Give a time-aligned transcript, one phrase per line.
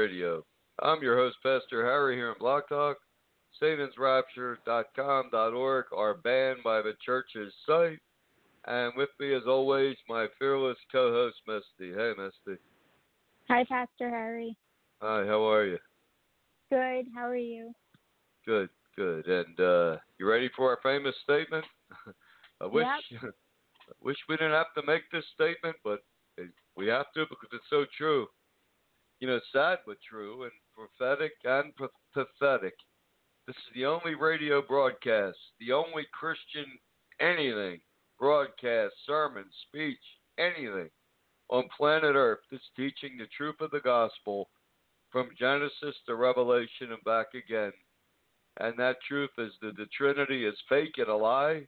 [0.00, 0.42] Radio.
[0.82, 2.96] I'm your host, Pastor Harry, here in Blog Talk,
[3.62, 7.98] SatansRapture.com.org, our banned by the church's site,
[8.66, 11.92] and with me, as always, my fearless co-host, Misty.
[11.94, 12.58] Hey, Misty.
[13.50, 14.56] Hi, Pastor Harry.
[15.02, 15.76] Hi, how are you?
[16.70, 17.04] Good.
[17.14, 17.74] How are you?
[18.46, 19.26] Good, good.
[19.26, 21.66] And uh, you ready for our famous statement?
[22.62, 22.86] I wish,
[23.22, 23.28] I
[24.00, 26.00] wish we didn't have to make this statement, but
[26.74, 28.28] we have to because it's so true.
[29.20, 32.74] You know, sad but true, and prophetic and pa- pathetic.
[33.46, 36.66] This is the only radio broadcast, the only Christian
[37.20, 37.80] anything
[38.18, 40.00] broadcast, sermon, speech,
[40.38, 40.90] anything
[41.48, 44.48] on planet Earth that's teaching the truth of the gospel
[45.10, 47.72] from Genesis to Revelation and back again.
[48.58, 51.66] And that truth is that the Trinity is fake and a lie.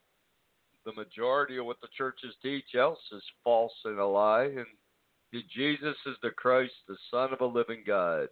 [0.85, 4.45] The majority of what the churches teach else is false and a lie.
[4.45, 4.67] And
[5.33, 8.29] that Jesus is the Christ, the Son of a living God.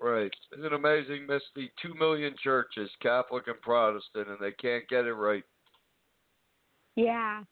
[0.00, 0.32] Right.
[0.52, 1.72] Isn't it amazing, Misty?
[1.80, 5.44] Two million churches, Catholic and Protestant, and they can't get it right.
[6.96, 7.44] Yeah.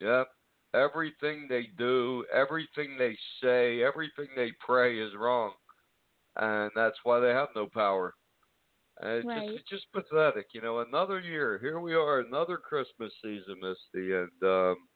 [0.00, 0.28] Yep.
[0.74, 5.52] Everything they do, everything they say, everything they pray is wrong.
[6.36, 8.14] And that's why they have no power.
[9.00, 9.48] And it's Right.
[9.48, 10.80] just it's just pathetic, you know.
[10.80, 14.88] Another year, here we are, another Christmas season, Misty, and um,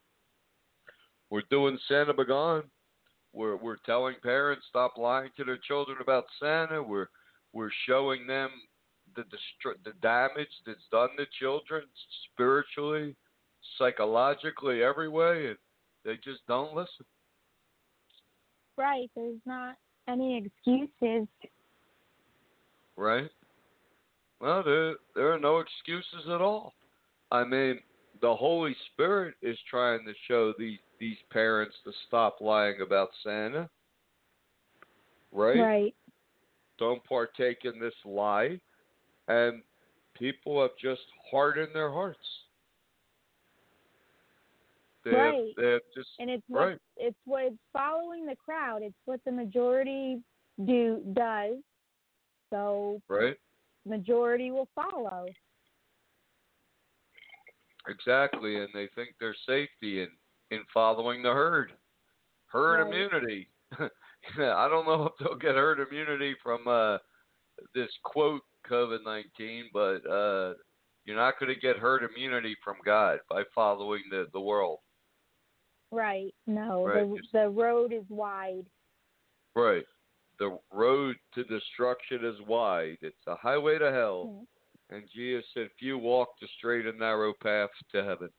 [1.30, 2.64] we're doing Santa Begone.
[3.32, 6.82] We're we're telling parents stop lying to their children about Santa.
[6.82, 7.08] We're
[7.52, 8.50] we're showing them
[9.14, 11.82] the destr- the damage that's done to children
[12.32, 13.14] spiritually,
[13.76, 15.56] psychologically, every way, and
[16.04, 17.04] they just don't listen.
[18.76, 19.10] Right.
[19.14, 19.76] There's not
[20.08, 21.28] any excuses.
[22.96, 23.30] Right?
[24.40, 26.74] Well, there there are no excuses at all.
[27.30, 27.80] I mean,
[28.22, 33.68] the Holy Spirit is trying to show these these parents to stop lying about Santa.
[35.32, 35.60] Right?
[35.60, 35.94] Right.
[36.78, 38.60] Don't partake in this lie,
[39.26, 39.62] and
[40.14, 42.18] people have just hardened their hearts.
[45.04, 45.54] They have, Right.
[45.56, 46.78] they have just And it's what right.
[46.96, 48.82] it's what it's following the crowd.
[48.82, 50.22] It's what the majority
[50.64, 51.56] do does.
[52.50, 53.36] So Right?
[53.86, 55.26] majority will follow.
[57.88, 60.08] Exactly, and they think their safety in
[60.50, 61.72] in following the herd.
[62.46, 62.86] Herd Right.
[62.94, 63.48] immunity.
[63.72, 66.98] I don't know if they'll get herd immunity from uh,
[67.74, 70.54] this quote COVID nineteen, but uh,
[71.04, 74.78] you're not going to get herd immunity from God by following the the world.
[75.90, 76.34] Right.
[76.46, 76.86] No.
[76.86, 78.66] Right, The the road is wide.
[79.54, 79.84] Right.
[80.38, 82.98] The road to destruction is wide.
[83.02, 84.46] It's a highway to hell.
[84.90, 88.30] And Jesus said, "Few walk the straight and narrow path to heaven."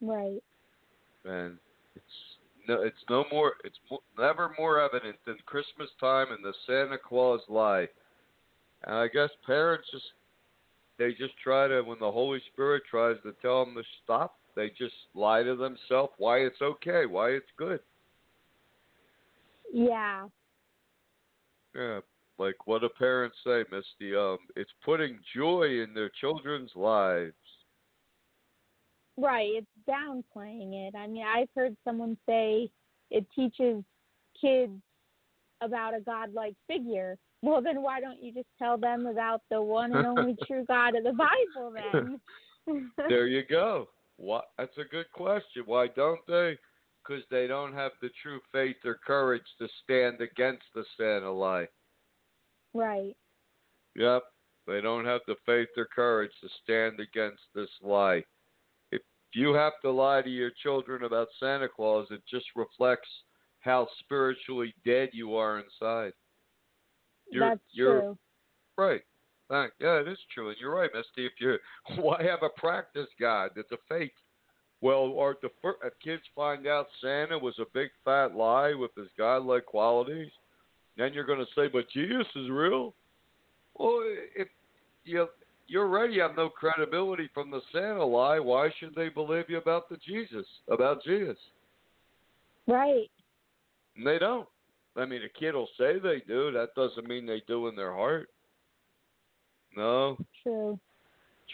[0.00, 0.42] Right.
[1.24, 1.58] And
[1.94, 2.04] it's
[2.68, 6.98] no, it's no more, it's mo- never more evident than Christmas time and the Santa
[6.98, 7.88] Claus lie.
[8.84, 10.04] And I guess parents just,
[10.98, 14.68] they just try to, when the Holy Spirit tries to tell them to stop, they
[14.70, 17.80] just lie to themselves why it's okay, why it's good.
[19.72, 20.28] Yeah.
[21.74, 22.00] Yeah,
[22.38, 24.14] like what do parents say, Misty?
[24.14, 27.34] Um, it's putting joy in their children's lives.
[29.16, 29.50] Right.
[29.54, 30.94] It's downplaying it.
[30.94, 32.70] I mean, I've heard someone say
[33.10, 33.82] it teaches
[34.40, 34.72] kids
[35.60, 37.16] about a godlike figure.
[37.42, 40.96] Well, then why don't you just tell them about the one and only true God
[40.96, 42.90] of the Bible then?
[43.08, 43.88] there you go.
[44.16, 44.46] What?
[44.58, 45.62] That's a good question.
[45.66, 46.56] Why don't they?
[47.02, 51.68] Because they don't have the true faith or courage to stand against the Santa lie.
[52.72, 53.14] Right.
[53.94, 54.22] Yep.
[54.66, 58.24] They don't have the faith or courage to stand against this lie.
[59.34, 63.08] You have to lie to your children about Santa Claus, it just reflects
[63.60, 66.12] how spiritually dead you are inside.
[67.30, 68.18] You're, That's you're, true.
[68.76, 69.00] Right.
[69.50, 71.26] Yeah, it is true, and you're right, Misty.
[71.26, 71.56] If you
[72.02, 73.50] why have a practice God?
[73.56, 74.14] It's a fake.
[74.80, 75.50] Well, or the
[75.84, 80.30] if kids find out Santa was a big fat lie with his godlike qualities,
[80.96, 82.94] then you're going to say, "But Jesus is real."
[83.76, 84.00] Well,
[84.36, 84.48] if
[85.04, 85.28] you
[85.66, 89.88] you already have no credibility from the Santa lie, why should they believe you about
[89.88, 91.38] the Jesus about Jesus?
[92.66, 93.10] Right.
[93.96, 94.48] And they don't.
[94.96, 96.52] I mean, a kid will say they do.
[96.52, 98.28] That doesn't mean they do in their heart.
[99.76, 100.78] No, True.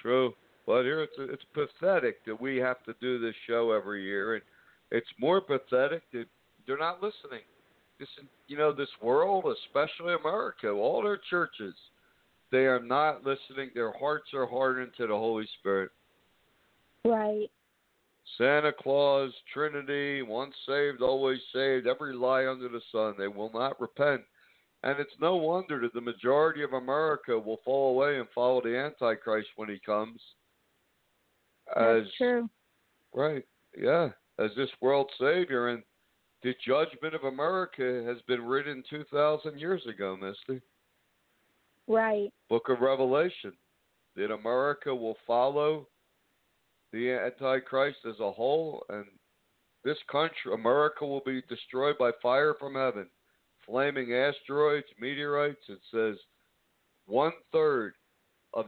[0.02, 0.34] true.
[0.66, 4.42] But here it's it's pathetic that we have to do this show every year, and
[4.90, 6.26] it's more pathetic that
[6.66, 7.42] they're not listening.
[7.98, 8.08] This,
[8.46, 11.74] you know, this world, especially America, all their churches,
[12.50, 13.70] they are not listening.
[13.75, 15.91] Their hearts are hardened to the Holy Spirit.
[17.05, 17.50] Right.
[18.38, 23.14] Santa Claus, Trinity, once saved, always saved, every lie under the sun.
[23.19, 24.23] They will not repent.
[24.82, 28.76] And it's no wonder that the majority of America will fall away and follow the
[28.76, 30.20] Antichrist when he comes.
[31.76, 32.50] As That's true.
[33.12, 33.44] right,
[33.79, 34.08] yeah,
[34.38, 35.82] as this world savior and
[36.43, 40.62] the judgment of America has been written two thousand years ago, Misty.
[41.90, 42.32] Right.
[42.48, 43.52] Book of Revelation.
[44.16, 45.88] That America will follow
[46.92, 49.04] the Antichrist as a whole, and
[49.84, 53.06] this country, America, will be destroyed by fire from heaven,
[53.66, 55.62] flaming asteroids, meteorites.
[55.69, 56.16] It says
[57.06, 57.94] one third
[58.54, 58.66] of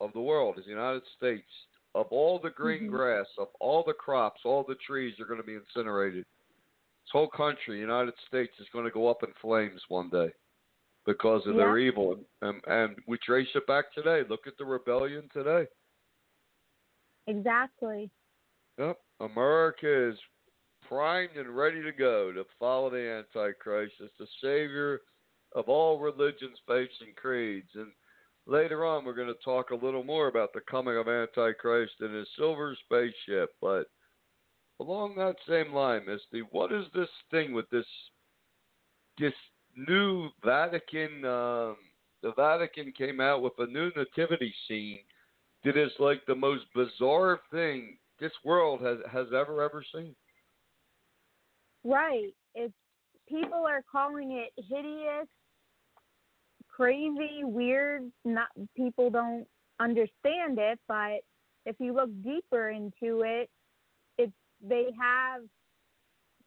[0.00, 1.50] of the world is the United States.
[1.94, 2.90] Of all the green Mhm.
[2.90, 6.24] grass, of all the crops, all the trees are going to be incinerated.
[6.24, 10.32] This whole country, United States, is going to go up in flames one day
[11.06, 12.16] because of their evil.
[12.42, 14.22] And, and we trace it back today.
[14.28, 15.66] Look at the rebellion today.
[17.26, 18.10] Exactly.
[18.78, 18.98] Yep.
[19.20, 20.18] America is
[20.88, 25.00] primed and ready to go to follow the Antichrist as the savior
[25.54, 27.68] of all religions, faiths, and creeds.
[27.74, 27.88] And
[28.46, 32.14] later on, we're going to talk a little more about the coming of Antichrist and
[32.14, 33.50] his silver spaceship.
[33.60, 33.84] But
[34.80, 37.86] along that same line, Misty, what is this thing with this
[39.18, 39.34] this
[39.76, 41.24] new Vatican?
[41.24, 41.76] Um,
[42.22, 45.00] the Vatican came out with a new nativity scene
[45.64, 50.14] that is like the most bizarre thing this world has has ever ever seen.
[51.84, 52.34] Right.
[52.54, 52.74] It's
[53.28, 55.28] people are calling it hideous,
[56.68, 58.10] crazy, weird.
[58.24, 59.46] Not people don't
[59.80, 61.20] understand it, but
[61.64, 63.48] if you look deeper into it,
[64.18, 64.32] it's
[64.66, 65.42] they have.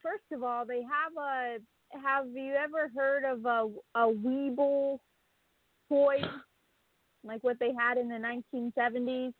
[0.01, 1.57] First of all, they have a.
[2.01, 4.99] Have you ever heard of a a Weeble
[5.89, 6.17] toy,
[7.23, 9.33] like what they had in the 1970s?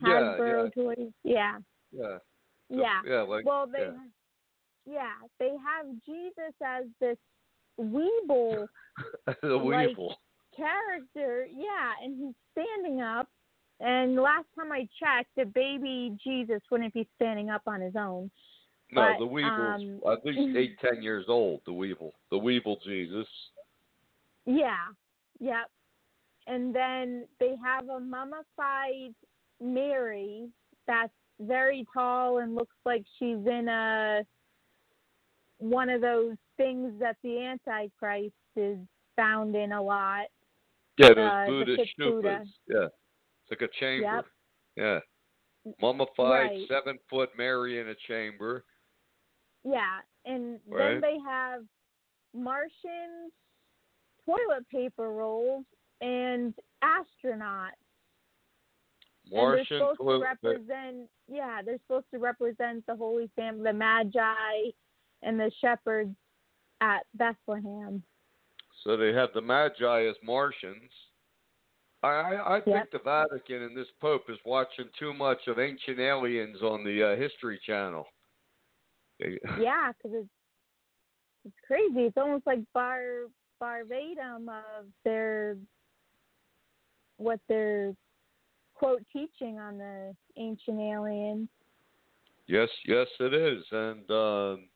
[0.00, 1.10] Yeah, Hasbro toys.
[1.24, 1.58] Yeah.
[1.92, 2.18] Yeah.
[2.70, 3.00] Yeah.
[3.06, 3.90] Yeah, like Well, they, yeah.
[4.86, 5.12] yeah.
[5.40, 7.16] they have Jesus as this
[7.80, 8.66] Weeble
[9.42, 9.96] the like-
[10.56, 11.46] character.
[11.52, 13.28] Yeah, and he's standing up.
[13.80, 18.28] And last time I checked, the baby Jesus wouldn't be standing up on his own.
[18.90, 21.60] No, but, the Weeble's um, at least eight, ten years old.
[21.66, 23.26] The Weeble, the Weeble Jesus.
[24.46, 24.76] Yeah.
[25.40, 25.70] Yep.
[26.46, 29.14] And then they have a mummified
[29.60, 30.48] Mary
[30.86, 34.22] that's very tall and looks like she's in a
[35.58, 38.78] one of those things that the Antichrist is
[39.16, 40.26] found in a lot.
[40.96, 42.28] Yeah, those Uh, Buddhist Buddha.
[42.28, 42.46] stupas.
[42.68, 44.14] Yeah, it's like a chamber.
[44.16, 44.26] Yep.
[44.76, 46.68] Yeah, mummified Right.
[46.68, 48.64] seven foot Mary in a chamber.
[49.64, 50.92] Yeah, and Right.
[50.92, 51.64] then they have
[52.34, 53.32] Martians,
[54.24, 55.64] toilet paper rolls
[56.00, 57.72] and astronauts.
[59.30, 64.70] and they're supposed to represent yeah, they're supposed to represent the Holy Family, the Magi
[65.22, 66.16] and the shepherds
[66.80, 68.02] at Bethlehem.
[68.84, 70.90] So they have the Magi as Martians.
[72.02, 72.90] I I, I think Yep.
[72.92, 77.16] the Vatican and this Pope is watching too much of Ancient Aliens on the uh,
[77.16, 78.06] History Channel.
[79.60, 80.28] Yeah, because it's
[81.44, 82.06] it's crazy.
[82.06, 83.00] It's almost like bar
[83.60, 85.56] verbatim of their
[87.16, 87.92] what they're
[88.74, 91.48] quote teaching on the ancient aliens.
[92.46, 93.64] Yes, yes, it is.
[93.72, 94.68] And um,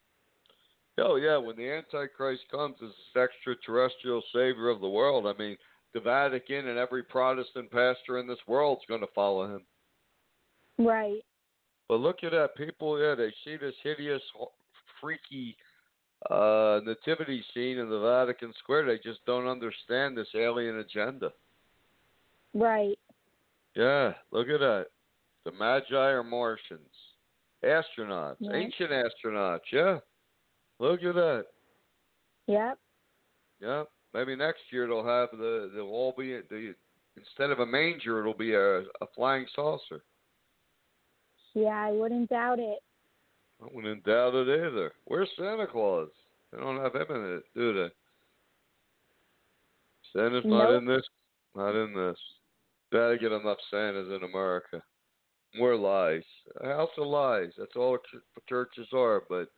[0.99, 5.57] oh yeah, when the Antichrist comes as this extraterrestrial savior of the world, I mean,
[5.95, 9.63] the Vatican and every Protestant pastor in this world is going to follow him.
[10.79, 11.23] Right.
[11.93, 12.99] But look at that, people.
[12.99, 14.23] Yeah, they see this hideous,
[14.99, 15.55] freaky
[16.31, 18.87] uh, nativity scene in the Vatican Square.
[18.87, 21.33] They just don't understand this alien agenda.
[22.55, 22.99] Right.
[23.77, 24.87] Yeah, look at that.
[25.45, 26.81] The Magi are Martians,
[27.63, 28.55] astronauts, Yeah.
[28.55, 29.71] ancient astronauts.
[29.71, 29.99] Yeah,
[30.79, 31.45] look at that.
[32.47, 32.79] Yep.
[33.61, 33.89] Yep.
[34.15, 36.75] maybe next year they'll have the they'll all be the
[37.19, 40.03] instead of a manger it'll be a a flying saucer.
[41.55, 42.79] Yeah, I wouldn't doubt it.
[43.63, 44.93] I wouldn't doubt it either.
[45.05, 46.09] Where's Santa Claus?
[46.53, 47.89] They don't have him in it, do they?
[50.13, 51.03] Santa's not in this.
[51.55, 52.19] Not in this.
[52.93, 54.83] Gotta get enough Santas in America.
[55.57, 56.25] More lies.
[56.61, 57.51] A house of lies.
[57.59, 59.23] That's all ch- churches are.
[59.29, 59.49] But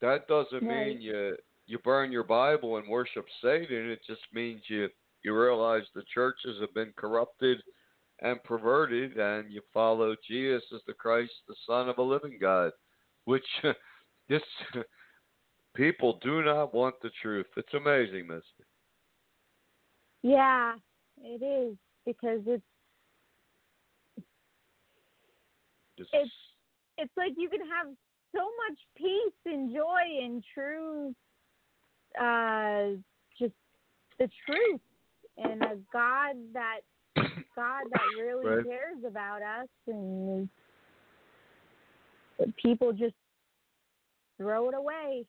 [0.00, 0.88] that doesn't Right.
[0.88, 1.36] mean you
[1.68, 3.90] you burn your Bible and worship Satan.
[3.90, 4.88] It just means you
[5.22, 7.60] you realize the churches have been corrupted
[8.20, 12.72] and perverted, and you follow Jesus as the Christ, the Son of a living God,
[13.24, 13.46] which
[14.28, 14.42] this
[15.76, 17.46] people do not want the truth.
[17.56, 18.64] It's amazing, Misty.
[20.22, 20.74] Yeah,
[21.22, 22.62] it is because it's
[25.98, 26.30] Just, It's-
[26.98, 27.94] it's like you can have
[28.34, 31.14] so much peace and joy and true
[32.20, 32.96] uh
[33.38, 33.54] just
[34.18, 34.80] the truth
[35.36, 36.80] and a God that
[37.54, 38.64] God that really Right.
[38.64, 40.48] cares about us and
[42.62, 43.14] people just
[44.36, 45.26] throw it away.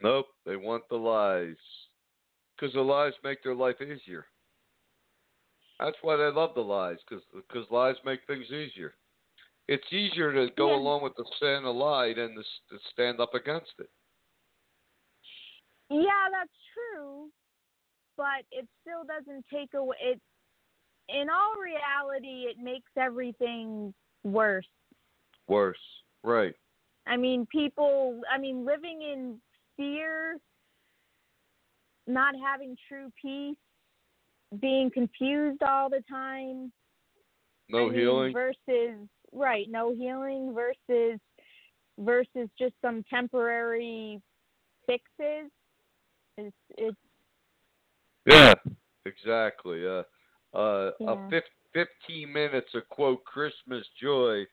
[0.00, 1.56] nope, they want the lies
[2.56, 4.26] because the lies make their life easier.
[5.78, 8.94] That's why they love the lies because lies make things easier.
[9.68, 10.76] It's easier to go Yeah.
[10.76, 13.90] along with the sin of lie than to, to stand up against it.
[15.90, 17.30] Yeah, that's true,
[18.16, 20.20] but it still doesn't take away it.
[21.08, 24.66] In all reality, it makes everything worse.
[25.48, 25.78] Worse,
[26.22, 26.54] right?
[27.06, 28.20] I mean, people.
[28.32, 29.38] I mean, living in
[29.76, 30.38] fear,
[32.06, 33.56] not having true peace,
[34.60, 36.72] being confused all the time.
[37.70, 38.32] No I mean, healing.
[38.32, 41.18] versus right, no healing versus
[41.98, 44.20] versus just some temporary
[44.86, 45.50] fixes.
[46.36, 46.96] It's it's
[48.26, 48.54] Yeah,
[49.06, 49.86] exactly.
[49.86, 50.02] Uh,
[50.54, 51.12] uh, Yeah.
[51.12, 54.46] a fif- 15 minutes of quote Christmas joy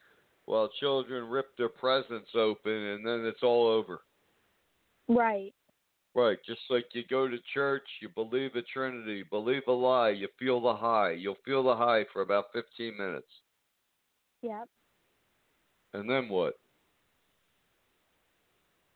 [0.45, 4.01] while children rip their presents open and then it's all over.
[5.07, 5.53] right.
[6.13, 10.29] Right, just like you go to church, you believe the Trinity, believe a lie, you
[10.39, 11.11] feel the high.
[11.11, 13.27] You'll feel the high for about 15 minutes.
[14.41, 14.69] Yep.
[15.93, 16.53] And then what?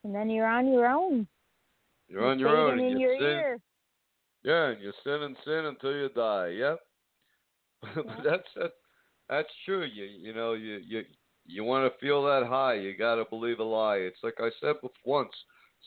[0.06, 1.27] And then you're on your own.
[2.08, 2.79] You're on your own.
[2.79, 3.22] And in you your sin.
[3.22, 3.60] ear.
[4.44, 6.48] Yeah, and you sin and sin until you die.
[6.50, 6.79] Yep.
[7.81, 8.21] But Yeah.
[8.24, 8.71] that's that,
[9.29, 9.83] that's true.
[9.86, 11.05] You you know you you
[11.45, 12.75] you want to feel that high.
[12.75, 13.98] You got to believe a lie.
[13.98, 14.91] It's like I said before
[15.24, 15.33] once.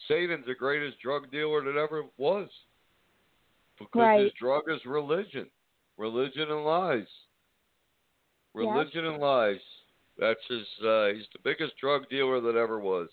[0.09, 2.49] Satan's the greatest drug dealer that ever was.
[3.79, 5.47] Because his drug is religion,
[5.99, 7.07] religion and lies.
[8.55, 8.61] Yeah.
[8.61, 9.61] Religion and lies.
[10.19, 10.67] That's his.
[10.85, 13.09] Uh, he's the biggest drug dealer that ever was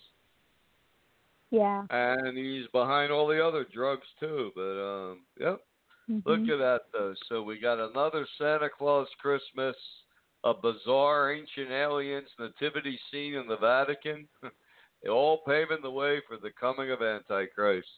[1.50, 1.84] Yeah.
[1.90, 4.52] and he's behind all the other drugs too.
[4.54, 5.60] But um, yep,
[6.24, 6.50] look Mhm.
[6.50, 7.14] at that though.
[7.28, 9.76] So we got another Santa Claus Christmas,
[10.44, 14.28] a bizarre ancient aliens nativity scene in the Vatican,
[15.08, 17.88] all paving the way for the coming of Antichrist.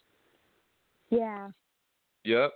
[1.10, 1.50] Yeah.
[2.24, 2.52] Yep,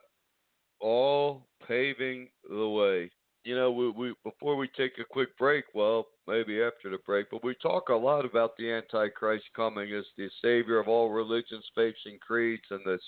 [0.80, 3.10] all paving the way.
[3.44, 7.30] You know, we, we before we take a quick break, well, maybe after the break,
[7.30, 11.64] but we talk a lot about the Antichrist coming as the savior of all religions,
[11.74, 13.02] faiths, and creeds, and this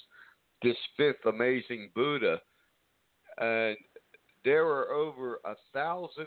[0.63, 2.41] this fifth amazing Buddha.
[3.41, 3.77] And
[4.45, 6.27] there are over a thousand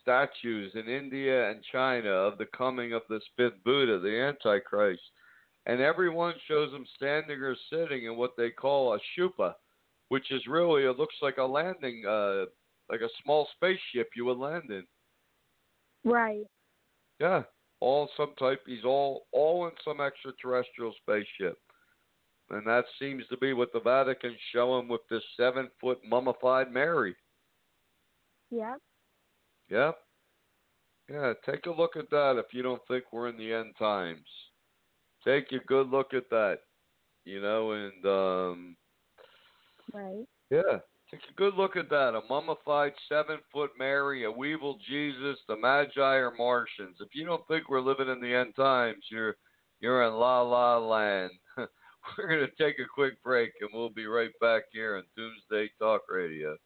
[0.00, 5.02] statues in India and China of the coming of this fifth Buddha, the Antichrist.
[5.66, 9.54] And everyone shows him standing or sitting in what they call a shupa,
[10.08, 12.46] which is really it looks like a landing, uh,
[12.88, 14.84] like a small spaceship you would land in.
[16.04, 16.46] Right.
[17.20, 17.42] Yeah,
[17.80, 18.62] all some type.
[18.66, 21.58] He's all all in some extraterrestrial spaceship,
[22.50, 27.14] and that seems to be what the Vatican's showing with this seven foot mummified Mary.
[28.50, 28.78] Yep.
[29.70, 29.96] Yep.
[31.08, 34.26] Yeah, take a look at that if you don't think we're in the end times.
[35.24, 36.58] Take a good look at that.
[37.24, 38.76] You know, and um
[39.92, 40.24] Right.
[40.50, 40.78] yeah,
[41.10, 42.14] take a good look at that.
[42.14, 46.96] A mummified seven foot Mary, a Weeble Jesus, the Magi are Martians.
[47.00, 49.36] If you don't think we're living in the end times, you're
[49.80, 51.30] you're in la la land.
[52.18, 56.02] we're gonna take a quick break and we'll be right back here on Doomsday Talk
[56.08, 56.56] Radio.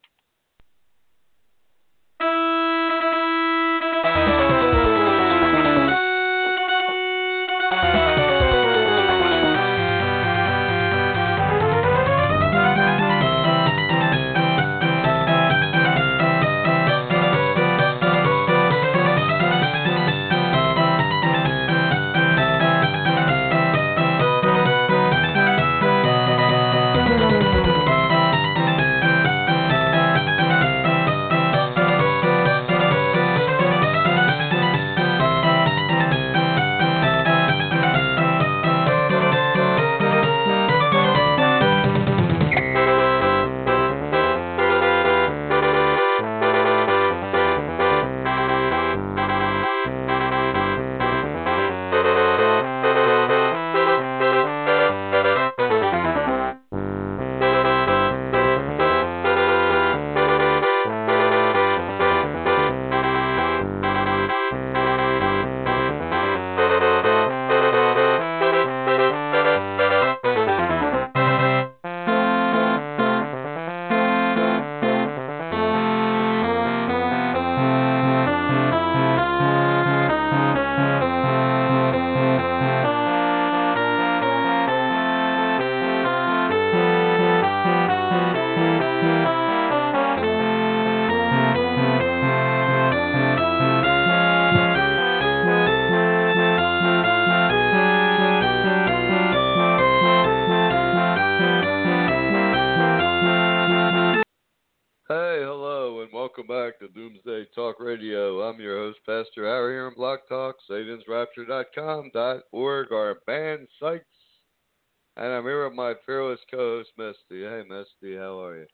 [118.47, 118.67] Are you?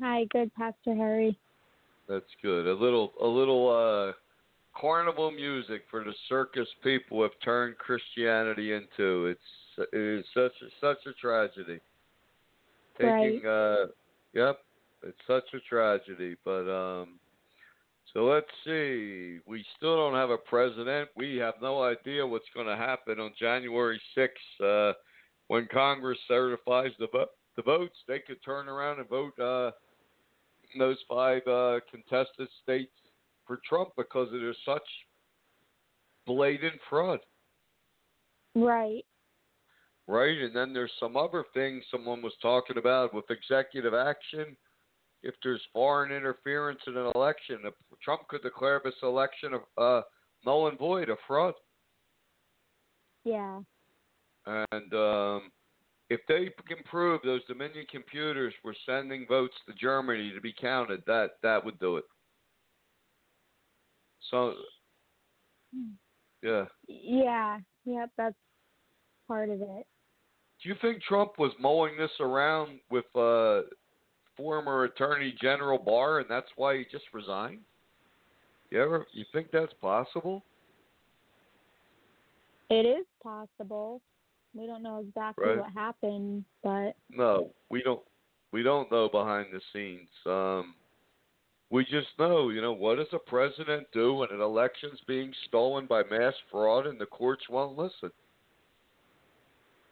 [0.00, 1.38] Hi, good, Pastor Harry.
[2.08, 2.66] That's good.
[2.66, 4.12] A little, a little uh,
[4.78, 9.26] carnival music for the circus people have turned Christianity into.
[9.26, 9.40] It's
[9.92, 11.80] it is such a, such a tragedy.
[12.98, 13.44] Taking, right.
[13.44, 13.86] uh,
[14.32, 14.58] yep,
[15.02, 16.36] it's such a tragedy.
[16.44, 17.18] But um,
[18.14, 19.38] so let's see.
[19.46, 21.10] We still don't have a president.
[21.16, 24.94] We have no idea what's going to happen on January 6th uh,
[25.48, 27.26] when Congress certifies the vo-
[27.56, 27.96] the votes.
[28.06, 29.70] They could turn around and vote uh,
[30.78, 32.92] those five uh, contested states
[33.46, 34.82] for Trump because it is such
[36.26, 37.20] blatant fraud.
[38.54, 39.04] Right.
[40.08, 44.56] Right, and then there's some other things someone was talking about with executive action
[45.26, 47.58] if there's foreign interference in an election,
[48.02, 50.02] Trump could declare this election of uh,
[50.44, 51.54] null and void, a fraud.
[53.24, 53.60] Yeah.
[54.46, 55.50] And um,
[56.08, 61.02] if they can prove those Dominion computers were sending votes to Germany to be counted,
[61.06, 62.04] that that would do it.
[64.30, 64.54] So,
[66.42, 66.64] yeah.
[66.88, 67.58] Yeah.
[67.84, 68.10] Yep.
[68.16, 68.34] That's
[69.26, 69.86] part of it.
[70.62, 73.62] Do you think Trump was mulling this around with uh,
[74.36, 77.60] former Attorney General Barr, and that's why he just resigned?
[78.70, 80.44] You ever you think that's possible?
[82.70, 84.00] It is possible.
[84.56, 85.58] We don't know exactly right.
[85.58, 88.02] what happened, but no, we don't.
[88.52, 90.08] We don't know behind the scenes.
[90.24, 90.74] Um,
[91.70, 95.86] we just know, you know, what does a president do when an election's being stolen
[95.86, 98.10] by mass fraud and the courts won't listen?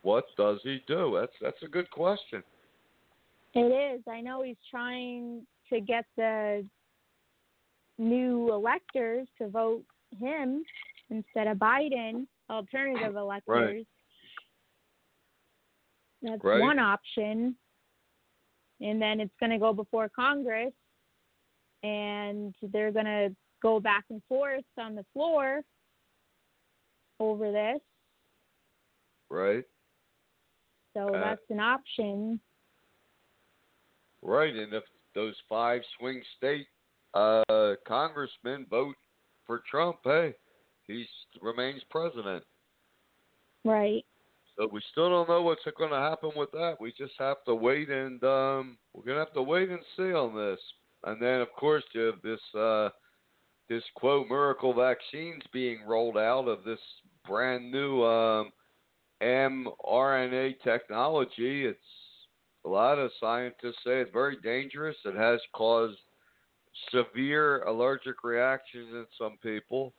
[0.02, 1.16] What does he do?
[1.18, 2.42] That's that's a good question.
[3.54, 4.02] It is.
[4.08, 6.64] I know he's trying to get the
[7.98, 9.84] new electors to vote
[10.20, 10.64] him
[11.10, 13.46] instead of Biden, alternative electors.
[13.46, 13.86] Right.
[16.24, 16.60] That's right.
[16.60, 17.54] one option.
[18.80, 20.72] And then it's going to go before Congress,
[21.84, 25.62] and they're going to go back and forth on the floor
[27.20, 27.80] over this.
[29.30, 29.64] Right.
[30.94, 32.40] So uh, that's an option.
[34.22, 34.84] Right, and if
[35.14, 36.66] those five swing state
[37.14, 38.96] uh, congressmen vote
[39.46, 40.34] for Trump, hey,
[40.86, 41.06] he
[41.40, 42.42] remains president.
[43.64, 44.04] Right.
[44.56, 46.76] So we still don't know what's going to happen with that.
[46.80, 50.12] We just have to wait, and um, we're going to have to wait and see
[50.12, 50.60] on this.
[51.04, 52.90] And then, of course, you have this uh,
[53.68, 56.78] this quote miracle vaccines being rolled out of this
[57.26, 58.52] brand new um,
[59.22, 61.64] mRNA technology.
[61.64, 61.78] It's
[62.64, 64.96] a lot of scientists say it's very dangerous.
[65.04, 65.98] It has caused
[66.90, 69.92] severe allergic reactions in some people.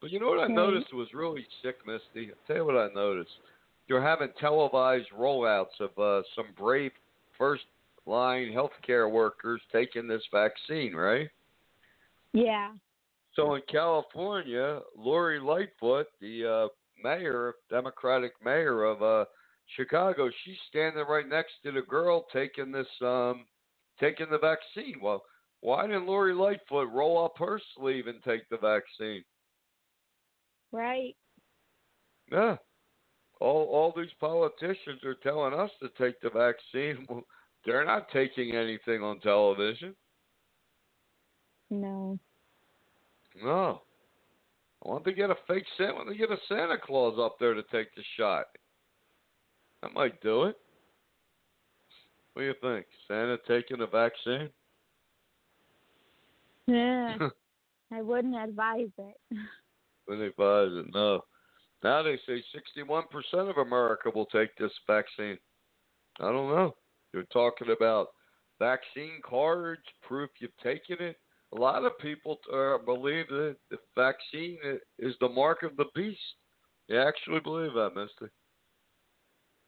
[0.00, 2.30] But you know what I noticed was really sick, Misty?
[2.30, 3.30] I'll tell you what I noticed.
[3.86, 6.92] You're having televised rollouts of uh, some brave
[7.36, 7.64] first
[8.06, 11.28] line healthcare workers taking this vaccine, right?
[12.32, 12.72] Yeah.
[13.34, 16.68] So in California, Lori Lightfoot, the uh,
[17.02, 19.24] mayor, Democratic mayor of uh,
[19.76, 23.44] Chicago, she's standing right next to the girl taking this, um,
[23.98, 25.00] taking the vaccine.
[25.02, 25.22] Well,
[25.60, 29.24] why didn't Lori Lightfoot roll up her sleeve and take the vaccine?
[30.70, 31.16] Right.
[32.30, 32.56] Yeah.
[33.40, 37.06] All all these politicians are telling us to take the vaccine.
[37.14, 37.24] Well,
[37.66, 39.94] they're not taking anything on television.
[41.70, 42.18] No.
[43.42, 43.80] No.
[44.84, 45.94] I want to get a fake Santa.
[45.94, 48.44] Want to get a Santa Claus up there to take the shot.
[49.82, 50.56] That might do it.
[52.34, 52.86] What do you think?
[53.08, 54.50] Santa taking a vaccine?
[56.66, 57.16] Yeah.
[57.92, 59.16] I wouldn't advise it.
[60.08, 61.20] they advise it, no.
[61.82, 62.42] Now they say
[62.82, 63.04] 61%
[63.50, 65.38] of America will take this vaccine.
[66.20, 66.74] I don't know.
[67.12, 68.08] You're talking about
[68.58, 71.16] vaccine cards, proof you've taken it.
[71.54, 74.58] A lot of people uh, believe that the vaccine
[74.98, 76.18] is the mark of the beast.
[76.88, 78.30] They actually believe that, Mister.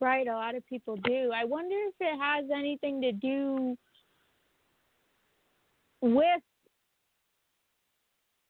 [0.00, 1.30] Right, a lot of people do.
[1.34, 3.76] I wonder if it has anything to do
[6.02, 6.42] with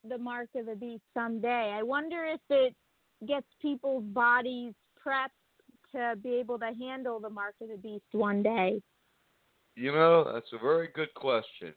[0.09, 1.73] the mark of the beast someday.
[1.77, 2.75] I wonder if it
[3.27, 4.73] gets people's bodies
[5.05, 5.29] prepped
[5.93, 8.81] to be able to handle the mark of the beast one day.
[9.75, 11.75] You know, that's a very good question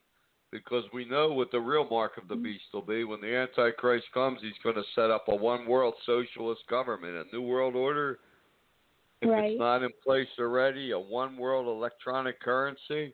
[0.52, 2.44] because we know what the real mark of the mm-hmm.
[2.44, 3.04] beast will be.
[3.04, 7.36] When the Antichrist comes, he's going to set up a one world socialist government, a
[7.36, 8.20] new world order.
[9.22, 9.52] If Right.
[9.52, 13.14] it's not in place already, a one world electronic currency.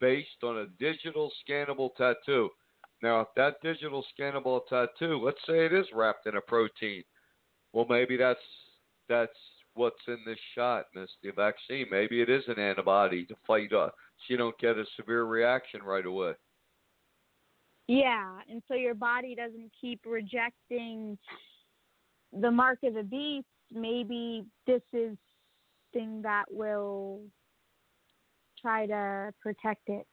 [0.00, 2.50] based on a digital scannable tattoo.
[3.02, 7.02] Now, if that digital scannable tattoo, let's say it is wrapped in a protein,
[7.74, 8.40] well, maybe that's
[9.08, 9.32] that's
[9.74, 11.86] what's in this shot, Miss the vaccine.
[11.90, 13.92] Maybe it is an antibody to fight uh, so
[14.28, 16.32] you don't get a severe reaction right away.
[17.88, 21.18] Yeah, and so your body doesn't keep rejecting
[22.32, 23.46] the mark of the beast.
[23.72, 25.18] Maybe this is
[25.92, 27.20] thing that will
[28.62, 30.06] try to protect it.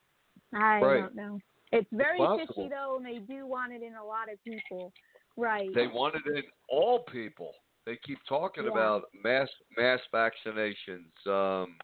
[0.52, 1.00] I right.
[1.00, 1.38] don't know.
[1.70, 4.92] It's very it's fishy though, and they do want it in a lot of people.
[5.36, 5.70] Right.
[5.74, 7.52] They want it in all people.
[7.86, 8.70] They keep talking Yeah.
[8.70, 11.26] about mass mass vaccinations.
[11.26, 11.76] Um,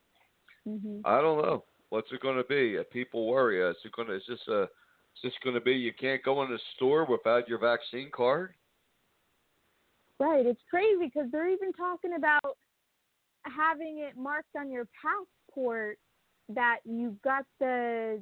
[0.64, 1.64] hmm I don't know.
[1.90, 2.78] What's it going to be?
[2.78, 3.64] Uh, People worry.
[3.64, 4.16] Uh, Is it going to?
[4.16, 4.62] Is this a?
[4.62, 5.72] Is this going to be?
[5.72, 8.54] You can't go in the store without your vaccine card.
[10.20, 10.46] Right.
[10.46, 12.56] It's crazy because they're even talking about
[13.44, 15.98] having it marked on your passport
[16.50, 18.20] that you got the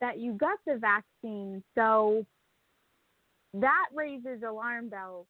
[0.00, 1.62] that you got the vaccine.
[1.74, 2.24] So
[3.60, 5.26] that raises alarm bells.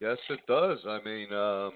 [0.00, 0.78] Yes, it does.
[0.86, 1.72] I mean, um,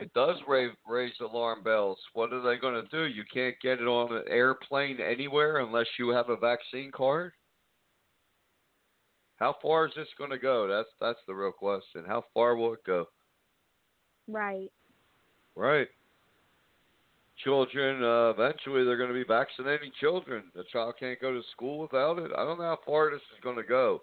[0.00, 1.98] it does raise raise alarm bells.
[2.12, 3.04] What are they going to do?
[3.04, 7.32] You can't get it on an airplane anywhere unless you have a vaccine card.
[9.36, 10.68] How far is this going to go?
[10.68, 12.04] That's that's the real question.
[12.06, 13.06] How far will it go?
[14.28, 14.70] Right.
[15.56, 15.88] Right.
[17.42, 20.44] Children, uh, eventually they're going to be vaccinating children.
[20.54, 22.30] The child can't go to school without it.
[22.36, 24.02] I don't know how far this is going to go,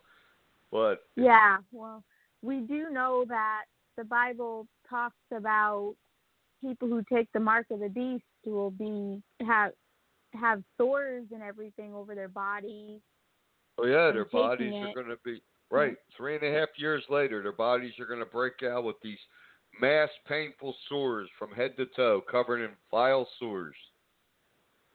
[0.72, 1.58] but Yeah.
[1.72, 2.04] Well,
[2.41, 3.63] we do know that
[3.98, 5.96] the Bible talks about
[6.62, 9.72] people who take the mark of the beast will be have
[10.34, 13.00] have sores and everything over their bodies.
[13.78, 15.96] oh yeah, their bodies are going to be right.
[16.15, 19.20] Three and a half years later, their bodies are going to break out with these
[19.79, 23.75] mass painful sores from head to toe, covered in vile sores.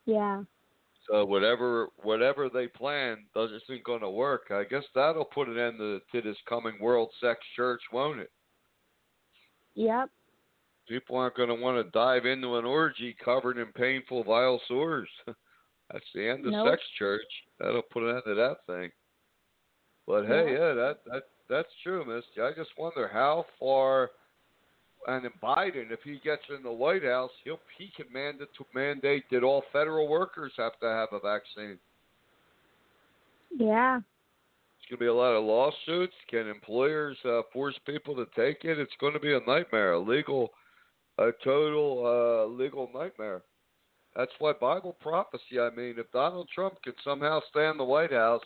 [0.04, 0.42] Yeah.
[1.08, 4.46] So whatever whatever they plan doesn't isn't going to work.
[4.50, 8.30] I guess that'll put an end to, to this coming world sex church, won't it?
[9.74, 10.10] Yep.
[10.88, 15.08] People aren't going to want to dive into an orgy covered in painful, vile sores.
[15.92, 16.68] That's the end of Nope.
[16.70, 17.22] sex church.
[17.60, 18.90] That'll put an end to that thing.
[20.06, 20.58] But hey, Yeah.
[20.68, 22.40] yeah, that that that's true, Misty.
[22.40, 24.10] I just wonder how far.
[25.06, 28.66] And then Biden, if he gets in the White House, he'll he can mandate to
[28.74, 31.78] mandate that all federal workers have to have a vaccine.
[33.56, 33.98] Yeah.
[33.98, 36.14] It's going to be a lot of lawsuits.
[36.28, 38.78] Can employers uh, force people to take it?
[38.78, 40.50] It's going to be a nightmare, a legal,
[41.18, 43.42] a total uh, legal nightmare.
[44.16, 45.60] That's why Bible prophecy.
[45.60, 48.44] I mean, if Donald Trump could somehow stay in the White House,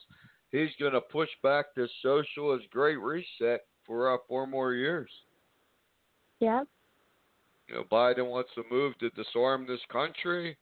[0.50, 5.10] he's going to push back this socialist great reset for uh, four more years.
[6.40, 6.66] Yep.
[7.68, 10.56] You know, Biden wants to move to disarm this country.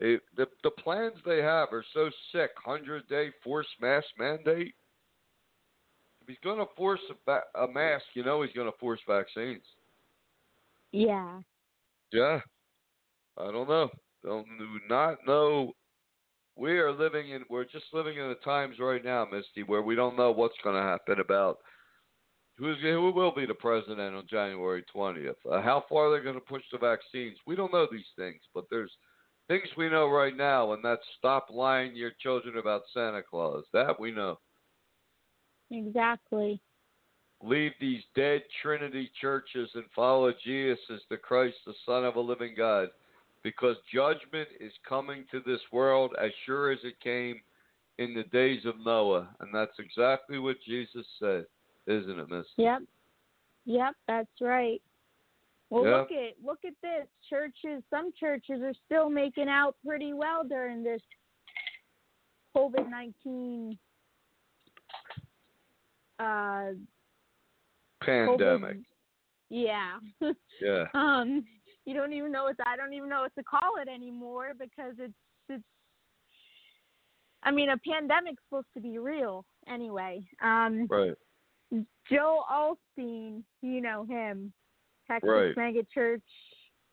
[0.00, 2.50] It, the the plans they have are so sick.
[2.64, 4.74] Hundred day forced mask mandate.
[6.22, 9.00] If he's going to force a, ba- a mask, you know he's going to force
[9.08, 9.62] vaccines.
[10.92, 11.40] Yeah.
[12.12, 12.40] Yeah,
[13.38, 13.90] I don't know.
[14.24, 15.72] Don't do not know.
[16.56, 17.42] We are living in.
[17.50, 20.76] We're just living in the times right now, Misty, where we don't know what's going
[20.76, 21.58] to happen about
[22.58, 25.36] who's who will be the president on January twentieth.
[25.50, 28.40] Uh, how far they're going to push the vaccines, we don't know these things.
[28.54, 28.92] But there's
[29.48, 33.64] things we know right now, and that's stop lying to your children about Santa Claus.
[33.72, 34.38] That we know.
[35.70, 36.60] Exactly.
[37.42, 42.20] Leave these dead Trinity churches and follow Jesus as the Christ, the Son of a
[42.20, 42.88] living God,
[43.42, 47.40] because judgment is coming to this world as sure as it came
[47.98, 49.28] in the days of Noah.
[49.40, 51.44] And that's exactly what Jesus said,
[51.86, 52.46] isn't it, Miss?
[52.56, 52.82] Yep.
[53.66, 54.80] Yep, that's right.
[55.70, 55.96] Well, Yeah.
[55.96, 57.06] look at look at this.
[57.28, 61.00] Churches, some churches are still making out pretty well during this
[62.56, 63.78] COVID nineteen
[66.18, 66.70] uh
[68.02, 68.76] Pandemic.
[68.78, 68.84] COVID-
[69.50, 69.98] yeah.
[70.60, 70.84] Yeah.
[70.94, 71.44] um
[71.84, 74.94] you don't even know what I don't even know what to call it anymore because
[74.98, 75.12] it's
[75.48, 75.62] it's
[77.42, 80.24] I mean a pandemic's supposed to be real anyway.
[80.42, 81.14] Um Right.
[82.10, 84.52] Joel Osteen, you know him,
[85.08, 85.56] Texas Right.
[85.56, 86.22] Mega Church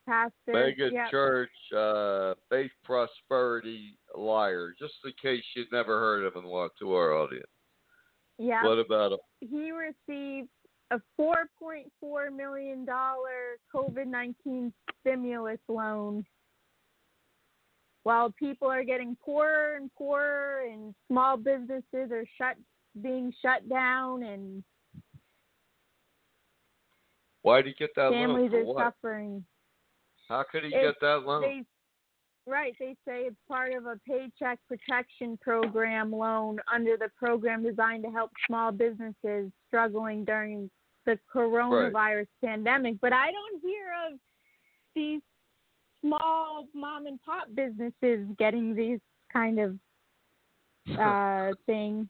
[0.06, 0.52] pastor.
[0.52, 1.10] Mega Yep.
[1.10, 4.74] church, uh, faith prosperity liar.
[4.78, 7.46] Just in case you'd never heard of him, walk to our audience.
[8.38, 8.64] Yeah.
[8.64, 9.18] What about him?
[9.40, 10.48] he received
[10.90, 16.24] a four point four million dollar COVID nineteen stimulus loan.
[18.02, 22.56] While people are getting poorer and poorer, and small businesses are shut,
[23.00, 24.62] being shut down, and
[27.42, 28.60] Why did he get that families loan?
[28.62, 28.84] are what?
[28.84, 29.44] suffering.
[30.28, 31.42] How could he It's- get that loan?
[31.42, 31.64] They,
[32.46, 32.74] right.
[32.78, 38.10] They say it's part of a paycheck protection program loan under the program designed to
[38.10, 40.70] help small businesses struggling during
[41.04, 42.28] the coronavirus right.
[42.42, 42.98] pandemic.
[43.02, 44.18] But I don't hear of
[44.94, 45.20] these
[46.00, 49.78] small mom and pop businesses getting these kind of
[50.98, 52.06] uh things.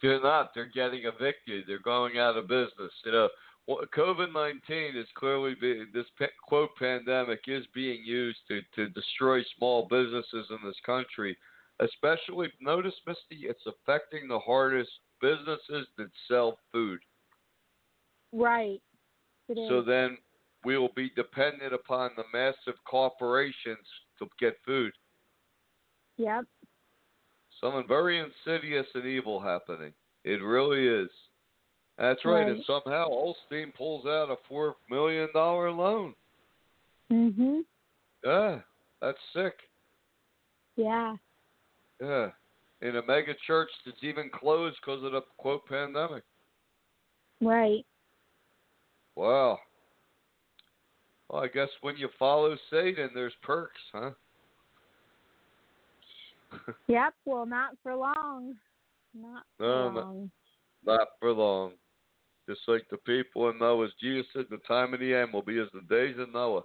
[0.00, 0.50] They're not.
[0.54, 1.64] They're getting evicted.
[1.66, 2.92] They're going out of business.
[3.04, 3.28] You know,
[3.68, 6.06] COVID nineteen is clearly being, this
[6.46, 11.36] quote pandemic is being used to to destroy small businesses in this country.
[11.80, 17.00] Especially, notice, Misty, it's affecting the hardest businesses that sell food.
[18.32, 18.80] Right.
[19.46, 20.18] So then
[20.64, 23.86] we will be dependent upon the massive corporations
[24.18, 24.92] to get food.
[26.16, 26.44] Yep.
[27.60, 29.92] Something very insidious and evil happening.
[30.24, 31.10] It really is.
[31.98, 32.42] That's right.
[32.42, 32.48] right.
[32.48, 36.14] And somehow Osteen pulls out a four million dollar loan.
[37.10, 37.64] Mhm.
[38.24, 38.60] Yeah,
[39.00, 39.54] that's sick.
[40.76, 41.16] Yeah.
[42.00, 42.30] Yeah,
[42.82, 46.22] in a mega church that's even closed because of the quote pandemic.
[47.40, 47.84] Right.
[49.16, 49.58] Wow.
[51.28, 54.10] Well, I guess when you follow Satan, there's perks, huh?
[56.88, 57.14] Yep.
[57.24, 58.54] Well, not for long.
[59.14, 60.30] Not for no, long.
[60.84, 61.72] Not, not for long.
[62.48, 65.58] Just like the people in Noah's, Jesus said, the time of the end will be
[65.58, 66.62] as the days of Noah.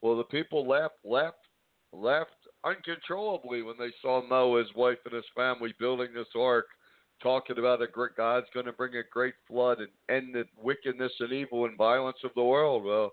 [0.00, 1.36] Well, the people laughed, laughed,
[1.92, 2.30] laughed
[2.64, 6.66] uncontrollably when they saw Noah, his wife, and his family building this ark,
[7.22, 11.12] talking about a great God's going to bring a great flood and end the wickedness
[11.20, 12.84] and evil and violence of the world.
[12.84, 13.12] Well,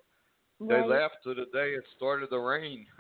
[0.60, 0.82] right.
[0.82, 2.86] they laughed to the day it started to rain.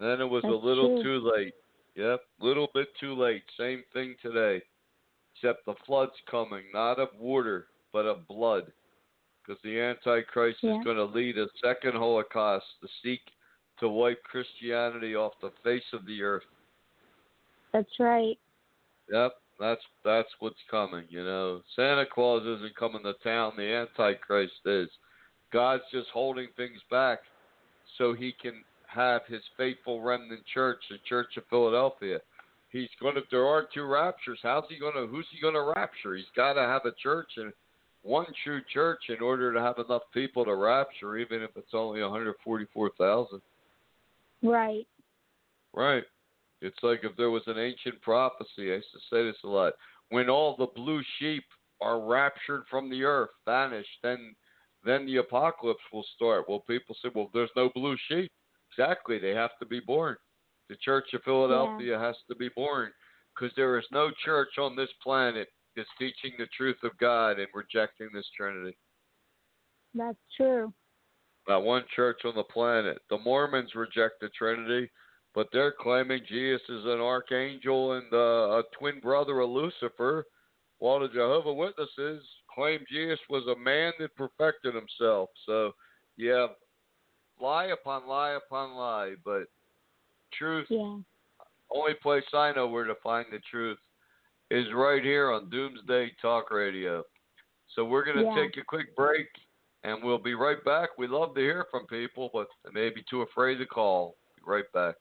[0.00, 1.20] then it was That's a little true.
[1.20, 1.54] too late.
[1.96, 3.42] Yep, little bit too late.
[3.58, 4.62] Same thing today,
[5.34, 8.72] except the flood's coming, not of water, but of blood.
[9.46, 10.78] Because the Antichrist yeah.
[10.78, 13.20] is going to lead a second Holocaust to seek
[13.80, 16.44] to wipe Christianity off the face of the earth.
[17.72, 18.38] That's right.
[19.12, 21.04] Yep, that's that's what's coming.
[21.08, 23.52] You know, Santa Claus isn't coming to town.
[23.56, 24.88] The Antichrist is.
[25.52, 27.20] God's just holding things back
[27.96, 32.18] so he can have his faithful remnant church, the Church of Philadelphia.
[32.70, 33.22] He's going to.
[33.30, 34.38] There are two raptures.
[34.42, 35.06] How's he going to?
[35.06, 36.16] Who's he going to rapture?
[36.16, 37.52] He's got to have a church and
[38.02, 42.02] one true church in order to have enough people to rapture, even if it's only
[42.02, 43.40] 144,000.
[44.42, 44.86] Right.
[45.72, 46.04] Right.
[46.60, 48.72] It's like if there was an ancient prophecy.
[48.72, 49.74] I used to say this a lot.
[50.10, 51.44] When all the blue sheep
[51.80, 54.34] are raptured from the earth, vanished, then
[54.84, 56.44] then the apocalypse will start.
[56.48, 58.30] Well, people say, well, there's no blue sheep.
[58.76, 59.18] Exactly.
[59.18, 60.16] They have to be born.
[60.68, 62.02] The Church of Philadelphia yeah.
[62.02, 62.90] has to be born
[63.34, 67.48] because there is no church on this planet that's teaching the truth of God and
[67.52, 68.76] rejecting this Trinity.
[69.94, 70.72] That's true.
[71.48, 72.98] Not one church on the planet.
[73.10, 74.90] The Mormons reject the Trinity,
[75.34, 80.24] but they're claiming Jesus is an archangel and uh, a twin brother of Lucifer,
[80.78, 85.28] while the Jehovah Witnesses claim Jesus was a man that perfected himself.
[85.46, 85.72] So,
[86.16, 86.46] yeah,
[87.40, 89.44] lie upon lie upon lie, but
[90.32, 90.66] truth.
[90.70, 90.98] Yeah.
[91.70, 93.78] Only place I know where to find the truth
[94.50, 97.02] is right here on Doomsday Talk Radio.
[97.74, 98.36] So we're going to yeah.
[98.36, 99.26] take a quick break
[99.82, 100.90] and we'll be right back.
[100.98, 104.16] We love to hear from people, but they may be too afraid to call.
[104.36, 104.94] Be right back.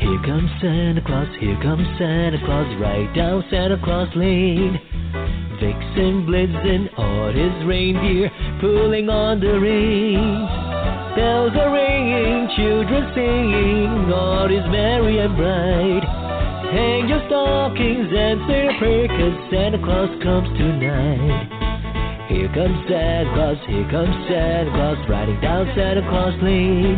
[0.00, 4.78] Here comes Santa Claus, here comes Santa Claus, right down Santa Claus Lane.
[5.60, 6.88] Vixen, Blitzen,
[7.36, 10.48] his reindeer pulling on the reins.
[11.14, 16.04] Bells are ringing, children singing, all is merry and bright.
[16.72, 21.60] Hang your stockings and say a prayer, cause Santa Claus comes tonight.
[22.32, 26.96] Here comes Santa Claus, here comes Santa Claus, riding down Santa Claus Lane.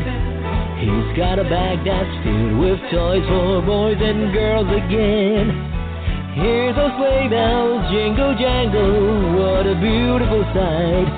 [0.79, 5.72] He's got a bag that's filled with toys for boys and girls again.
[6.33, 11.09] Here's those sleigh bells, jingle jangle, what a beautiful sight.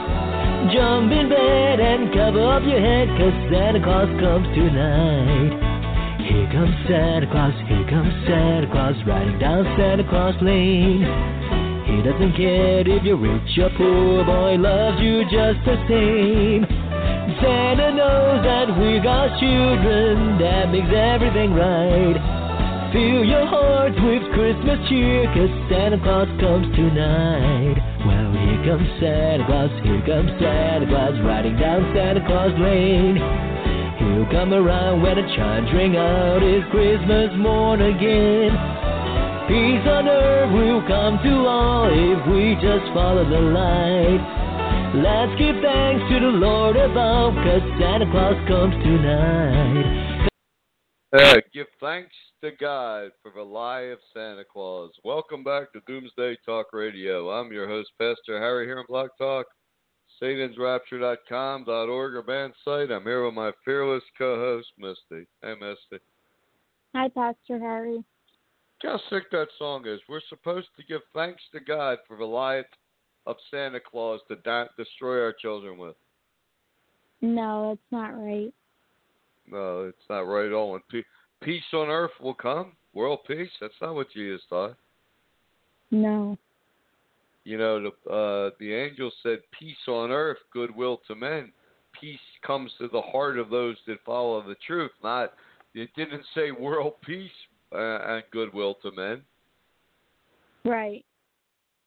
[0.74, 5.54] Jump in bed and cover up your head, cause Santa Claus comes tonight.
[6.18, 11.06] Here comes Santa Claus, here comes Santa Claus, riding down Santa Claus Lane.
[11.86, 16.66] He doesn't care if you're rich or poor, boy loves you just the same.
[17.38, 22.33] Santa knows that we got children, that makes everything right.
[22.94, 27.74] Fill your hearts with Christmas cheer, cause Santa Claus comes tonight.
[28.06, 33.18] Well, here comes Santa Claus, here comes Santa Claus, riding down Santa Claus Lane.
[33.98, 38.54] He'll come around when the chimes ring out, it's Christmas morn again.
[39.50, 44.22] Peace on earth will come to all if we just follow the light.
[45.02, 50.30] Let's give thanks to the Lord above, cause Santa Claus comes tonight.
[51.10, 54.90] Uh, give thanks to guide for the lie of Santa Claus.
[55.02, 57.30] Welcome back to Doomsday Talk Radio.
[57.30, 59.46] I'm your host, Pastor Harry here on Blog Talk,
[60.22, 62.90] satansrapture.com, .org, or band site.
[62.90, 65.26] I'm here with my fearless co-host, Misty.
[65.40, 66.04] Hey, Misty.
[66.94, 68.04] Hi, Pastor Harry.
[68.82, 70.00] How sick that song is.
[70.06, 72.62] We're supposed to give thanks to God for the lie
[73.26, 75.96] of Santa Claus to destroy our children with.
[77.22, 78.52] No, it's not right.
[79.50, 80.74] No, it's not right at all.
[80.74, 81.04] And pe-
[81.44, 83.50] peace on earth will come, world peace.
[83.60, 84.76] That's not what Jesus taught.
[85.90, 86.36] No.
[87.44, 91.52] You know, the uh, the angel said, "Peace on earth, goodwill to men."
[92.00, 94.90] Peace comes to the heart of those that follow the truth.
[95.02, 95.34] Not,
[95.74, 97.30] it didn't say world peace
[97.72, 99.22] uh, and goodwill to men.
[100.64, 101.04] Right.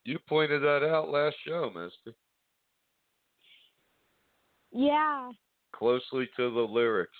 [0.06, 2.18] You pointed that out last show, Misty.
[4.72, 5.32] Yeah.
[5.74, 7.12] Closely to the lyrics.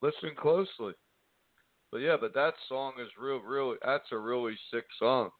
[0.00, 0.92] Listen closely.
[1.90, 3.76] But yeah, but that song is real, really.
[3.84, 5.30] That's a really sick song.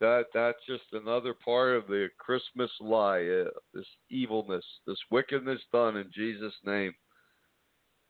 [0.00, 3.20] That that's just another part of the Christmas lie.
[3.20, 6.92] Uh, this evilness, this wickedness done in Jesus' name.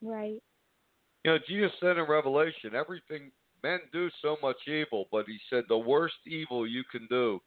[0.02, 0.42] Right.
[1.24, 3.30] You know, Jesus said in Revelation, everything
[3.62, 7.40] men do so much evil, but he said the worst evil you can do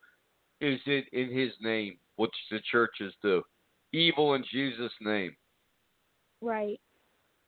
[0.60, 3.41] is it in his name, which the churches do.
[3.93, 5.36] Evil in Jesus' name.
[6.41, 6.79] Right.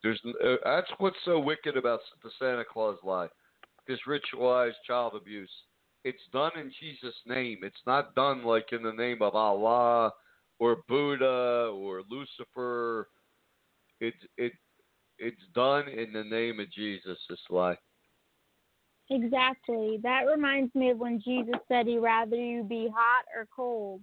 [0.04, 3.26] There's uh, that's what's so wicked about the Santa Claus lie,
[3.88, 5.50] this ritualized child abuse.
[6.04, 7.60] It's done in Jesus' name.
[7.62, 10.12] It's not done like in the name of Allah
[10.58, 13.08] or Buddha or Lucifer.
[14.00, 14.52] It's it
[15.18, 17.18] it's done in the name of Jesus.
[17.30, 17.78] This lie.
[19.10, 19.98] Exactly.
[20.02, 24.02] That reminds me of when Jesus said he'd rather you be hot or cold.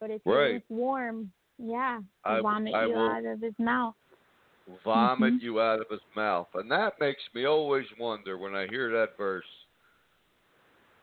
[0.00, 0.50] But if Right.
[0.68, 3.94] you're warm, yeah, I- he'll vomit I you will- out of his mouth.
[4.84, 5.42] Vomit Mhm.
[5.42, 6.48] you out of his mouth.
[6.54, 9.66] And that makes me always wonder when I hear that verse.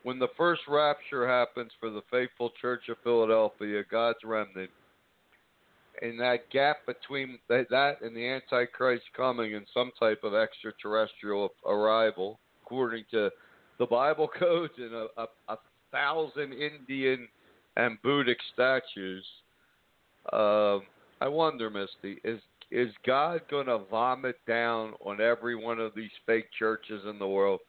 [0.02, 4.70] When the first rapture happens for the faithful church of Philadelphia, God's remnant,
[6.00, 12.38] and that gap between that, and the Antichrist coming and some type of extraterrestrial arrival,
[12.62, 13.30] according to
[13.78, 15.58] the Bible codes and a, a, a
[15.90, 17.28] thousand Indian
[17.76, 19.26] and Buddhic statues,
[20.32, 20.82] um,
[21.20, 26.10] I wonder, Misty, is is God going to vomit down on every one of these
[26.26, 27.60] fake churches in the world?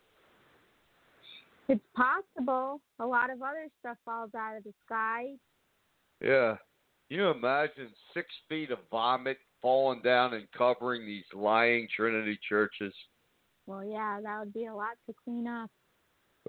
[1.67, 2.81] It's possible.
[2.99, 5.33] A lot of other stuff falls out of the sky.
[6.21, 6.55] Yeah.
[7.09, 12.93] Can you imagine six feet of vomit falling down and covering these lying Trinity churches?
[13.65, 15.69] Well, yeah, that would be a lot to clean up.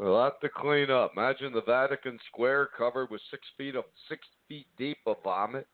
[0.01, 1.13] A lot to clean up.
[1.17, 5.67] Imagine the Vatican Square covered with six feet of six feet deep of vomit.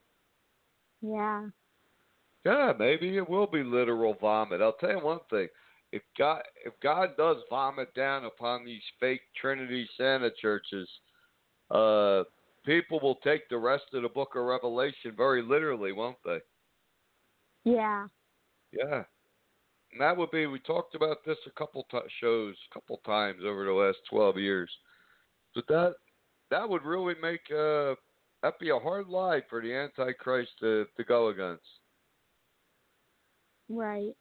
[1.03, 1.49] Yeah.
[2.45, 4.61] Yeah, maybe it will be literal vomit.
[4.61, 5.49] I'll tell you one thing:
[5.93, 10.89] if God if God does vomit down upon these fake Trinity Santa churches,
[11.71, 12.25] uh,
[12.67, 16.39] people will take the rest of the Book of Revelation very literally, won't they?
[17.65, 18.09] Yeah.
[18.73, 19.05] Yeah,
[19.93, 20.47] and that would be.
[20.47, 24.37] We talked about this a couple t- shows, a couple times over the last twelve
[24.37, 24.71] years.
[25.55, 25.95] But that
[26.51, 27.95] that would really make uh,
[28.43, 31.63] that be a hard lie for the Antichrist to to go against.
[33.69, 34.13] Right.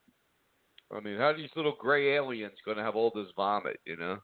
[0.91, 3.97] I mean, how are these little gray aliens going to have all this vomit, you
[3.97, 4.19] know?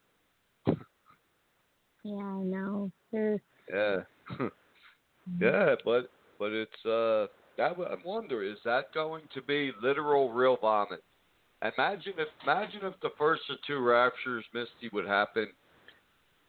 [2.04, 2.92] Yeah, I know.
[3.12, 3.98] Yeah.
[5.40, 10.58] yeah, but but it's uh that I wonder is that going to be literal real
[10.58, 11.04] vomit?
[11.62, 15.48] Imagine if imagine if the first of two raptures, Misty, would happen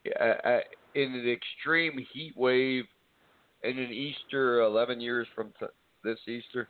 [0.05, 2.85] in an extreme heat wave
[3.63, 5.67] in an Easter 11 years from t-
[6.05, 6.69] this Easter.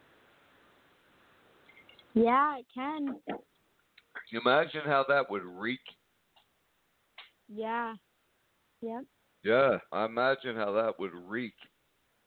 [2.14, 3.16] Yeah, it can.
[3.28, 3.38] Can
[4.30, 5.80] you imagine how that would reek?
[7.48, 7.94] Yeah.
[8.82, 9.04] Yep.
[9.42, 11.54] Yeah, I imagine how that would reek.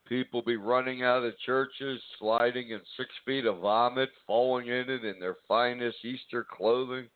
[0.07, 5.05] People be running out of churches, sliding in six feet of vomit, falling in it
[5.05, 7.07] in their finest Easter clothing.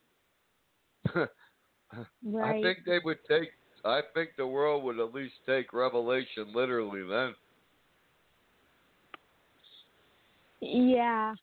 [1.15, 1.29] right.
[2.43, 3.49] I think they would take.
[3.83, 7.35] I think the world would at least take Revelation literally then.
[10.61, 11.33] Yeah.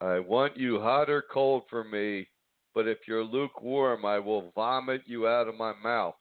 [0.00, 2.26] I want you hot or cold for me,
[2.74, 6.14] but if you're lukewarm, I will vomit you out of my mouth.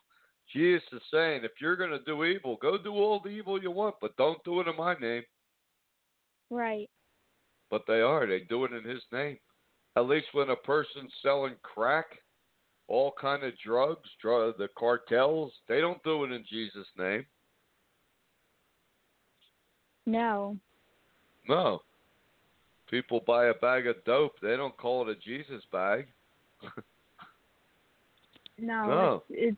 [0.54, 3.72] Jesus is saying, if you're going to do evil, go do all the evil you
[3.72, 5.24] want, but don't do it in my name.
[6.50, 6.90] Right.
[7.70, 8.26] But they are.
[8.26, 9.38] They do it in his name.
[9.96, 12.06] At least when a person's selling crack,
[12.88, 17.26] all kind of drugs, drug, the cartels, they don't do it in Jesus' name.
[20.08, 20.58] No.
[21.48, 21.82] No.
[22.90, 24.34] People buy a bag of dope.
[24.42, 26.08] They don't call it a Jesus bag.
[28.62, 28.86] No.
[28.86, 29.24] No.
[29.30, 29.58] It's, it's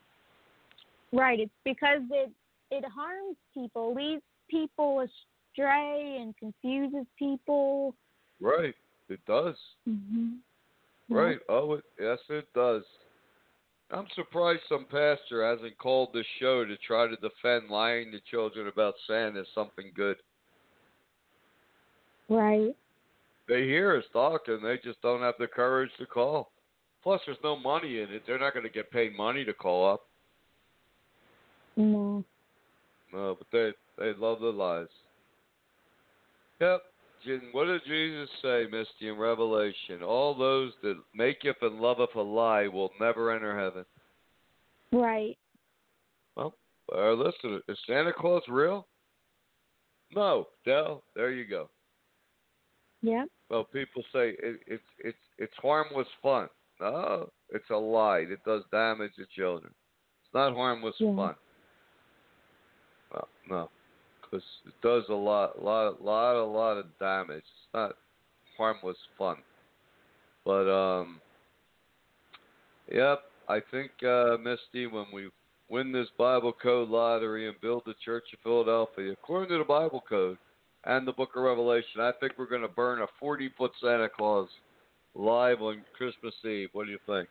[1.12, 1.40] right.
[1.40, 2.30] It's because it
[2.70, 7.94] it harms people, leads people astray, and confuses people.
[8.40, 8.74] Right.
[9.08, 9.56] It does.
[9.88, 11.14] Mm-hmm.
[11.14, 11.38] Right.
[11.48, 12.82] Oh, it, yes, it does.
[13.90, 18.68] I'm surprised some pastor hasn't called this show to try to defend lying to children
[18.68, 20.16] about Santa as something good.
[22.30, 22.74] Right.
[23.52, 26.52] They hear us talking, they just don't have the courage to call.
[27.02, 28.22] Plus, there's no money in it.
[28.26, 30.06] They're not going to get paid money to call up.
[31.76, 32.24] No.
[33.12, 34.86] No, but they they love the lies.
[36.62, 36.80] Yep.
[37.52, 40.02] What did Jesus say, Misty, in Revelation?
[40.02, 43.84] All those that maketh and loveth a lie will never enter heaven.
[44.92, 45.36] Right.
[46.36, 46.54] Well,
[46.96, 48.86] uh, listen, is Santa Claus real?
[50.14, 51.02] No, Dell.
[51.14, 51.68] There you go.
[53.02, 53.28] Yep.
[53.52, 56.48] Well, people say it, it's it's it's harmless fun.
[56.80, 58.20] No, it's a lie.
[58.20, 59.74] It does damage to children.
[60.24, 61.14] It's not harmless Yeah.
[61.14, 61.34] fun.
[63.12, 63.70] No, no,
[64.22, 67.44] because it does a lot, lot, lot, a lot of damage.
[67.44, 67.92] It's not
[68.56, 69.36] harmless fun.
[70.46, 71.20] But um,
[72.90, 75.28] yep, I think uh, Misty, when we
[75.68, 80.02] win this Bible Code lottery and build the Church of Philadelphia, according to the Bible
[80.08, 80.38] Code
[80.84, 84.08] and the Book of Revelation, I think we're going to burn a 40 foot Santa
[84.08, 84.48] Claus
[85.14, 86.68] live on Christmas Eve.
[86.72, 87.28] What do you think?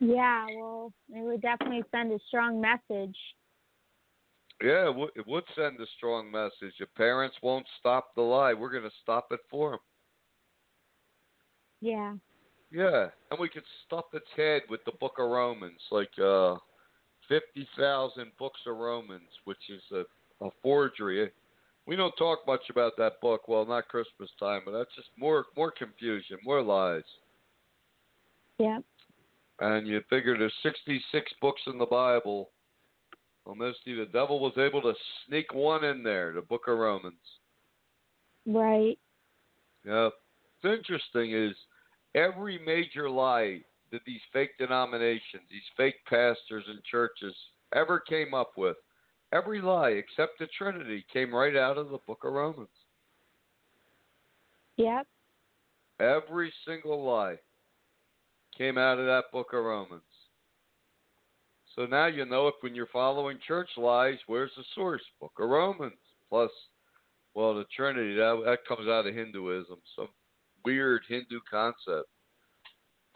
[0.00, 0.46] Yeah.
[0.56, 3.16] Well, it would definitely send a strong message.
[4.62, 6.74] Yeah, it would, it would send a strong message.
[6.78, 9.80] Your parents won't stop the lie, we're going to stop it for them.
[11.80, 12.14] Yeah.
[12.70, 16.54] Yeah, and we could stuff its head with the Book of Romans, like uh,
[17.28, 21.30] fifty thousand books of Romans, which is a, a forgery.
[21.90, 23.48] We don't talk much about that book.
[23.48, 27.02] Well, not Christmas time, but that's just more more confusion, more lies.
[28.58, 28.78] Yeah.
[29.58, 32.50] And you figure there's sixty six books in the Bible.
[33.44, 34.92] Well, Misty, the devil was able to
[35.26, 37.16] sneak one in there, the Book of Romans.
[38.46, 38.96] Right.
[39.84, 40.10] Yeah.
[40.60, 41.56] What's interesting is
[42.14, 47.34] every major lie that these fake denominations, these fake pastors and churches
[47.74, 48.76] ever came up with,
[49.32, 52.68] every lie except the Trinity came right out of the book of Romans.
[54.76, 55.06] Yep.
[56.00, 57.36] Every single lie
[58.56, 60.02] came out of that book of Romans.
[61.76, 65.02] So now you know if when you're following church lies, where's the source?
[65.20, 65.92] Book of Romans.
[66.28, 66.50] Plus,
[67.34, 69.76] well, the Trinity, that, that comes out of Hinduism.
[69.96, 70.08] Some
[70.64, 72.08] weird Hindu concept.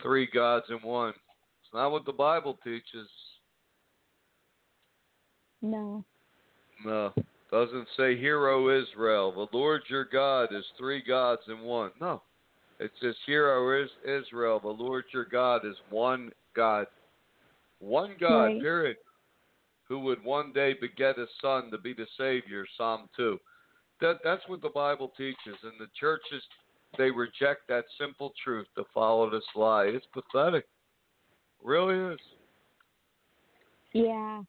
[0.02, 1.10] Three gods in one.
[1.10, 3.08] It's not what the Bible teaches.
[5.64, 6.04] No.
[6.84, 7.12] No.
[7.50, 11.90] Doesn't say, Hear, O Israel, the Lord your God is three gods in one.
[12.00, 12.20] No.
[12.80, 16.86] It says, Hear, O is Israel, the Lord your God is one God.
[17.78, 18.60] One God, Right.
[18.60, 18.96] period.
[19.88, 23.38] Who would one day beget a son to be the Savior, Psalm 2.
[24.00, 25.56] That, that's what the Bible teaches.
[25.62, 26.42] And the churches,
[26.98, 29.84] they reject that simple truth to follow this lie.
[29.84, 30.64] It's pathetic.
[30.64, 32.20] It really is.
[33.92, 34.42] Yeah.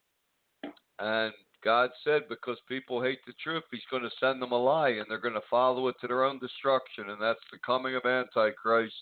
[1.00, 1.34] And
[1.64, 5.06] God said because people hate the truth, He's going to send them a lie and
[5.10, 7.10] they're going to follow it to their own destruction.
[7.10, 8.94] And that's the coming of Antichrist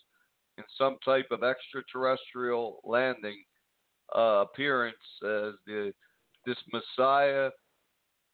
[0.58, 3.44] in some type of extraterrestrial landing
[4.16, 5.94] uh, appearance as the
[6.46, 7.50] this Messiah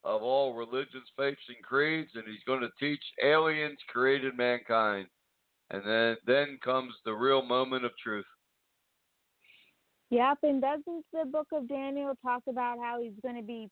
[0.03, 2.11] of all religions, faiths, and creeds.
[2.15, 5.07] And He's going to teach aliens created mankind.
[5.71, 8.25] And then, then comes the real moment of truth.
[10.11, 10.39] Yep.
[10.43, 13.69] And doesn't the book of Daniel talk about how he's going to be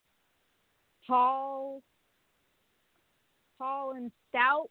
[1.05, 1.81] tall,
[3.57, 4.69] tall and stout?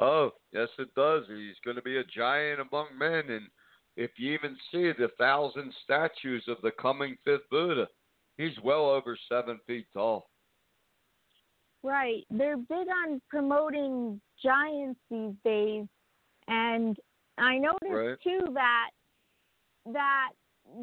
[0.00, 1.24] Oh, yes, it does.
[1.28, 3.30] He's going to be a giant among men.
[3.30, 3.48] And
[3.96, 7.88] if you even see the thousand statues of the coming fifth Buddha,
[8.36, 10.30] he's well over seven feet tall.
[11.82, 12.24] Right.
[12.30, 15.86] They're big on promoting giants these days,
[16.48, 16.96] and
[17.38, 18.20] I noticed Right.
[18.20, 18.90] too that
[19.92, 20.30] that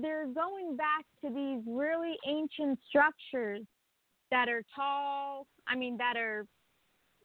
[0.01, 3.62] they're going back to these really ancient structures
[4.32, 5.47] that are tall.
[5.68, 6.45] I mean, that are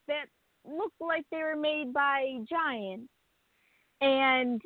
[0.09, 0.27] that
[0.67, 3.09] look like they were made by giants,
[4.01, 4.61] and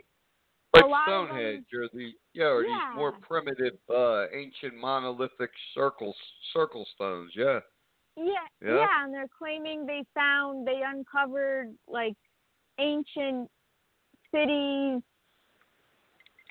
[0.75, 2.69] Like a lot of Stonehenge or the yeah, or Yeah.
[2.69, 6.17] these more primitive uh ancient monolithic circles
[6.53, 7.61] circle stones, yeah.
[8.17, 8.75] Yeah, Yeah.
[8.77, 12.17] yeah, and they're claiming they found they uncovered like
[12.79, 13.51] ancient
[14.33, 15.01] cities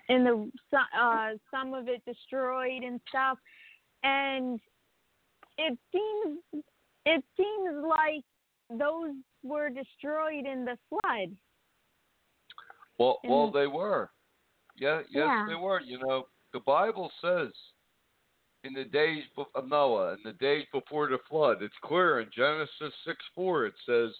[0.09, 0.51] and the
[0.99, 3.37] uh some of it destroyed and stuff.
[4.03, 4.59] And
[5.57, 6.63] it seems
[7.05, 8.23] it seems like
[8.69, 9.11] those
[9.43, 11.35] were destroyed in the flood.
[12.97, 14.11] Well, well, they were.
[14.77, 15.45] Yeah, yes, Yeah.
[15.47, 15.81] they were.
[15.81, 17.51] You know, the Bible says
[18.63, 19.23] in the days
[19.55, 23.65] of Noah, in the days before the flood, it's clear in Genesis six four.
[23.65, 24.11] It says,